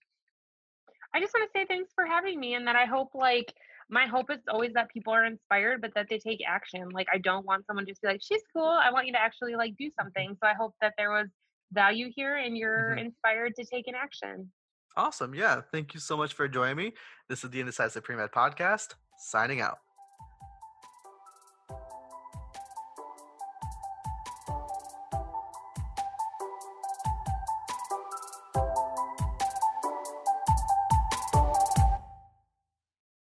[1.14, 3.54] I just want to say thanks for having me and that I hope like
[3.88, 6.88] my hope is always that people are inspired but that they take action.
[6.90, 8.68] Like I don't want someone to just be like, She's cool.
[8.68, 10.36] I want you to actually like do something.
[10.42, 11.28] So I hope that there was
[11.72, 14.52] value here and you're hmm inspired to take an action.
[14.96, 15.34] Awesome.
[15.34, 15.60] Yeah.
[15.72, 16.92] Thank you so much for joining me.
[17.28, 18.94] This is the Indecisive Pre Med podcast.
[19.18, 19.78] Signing out.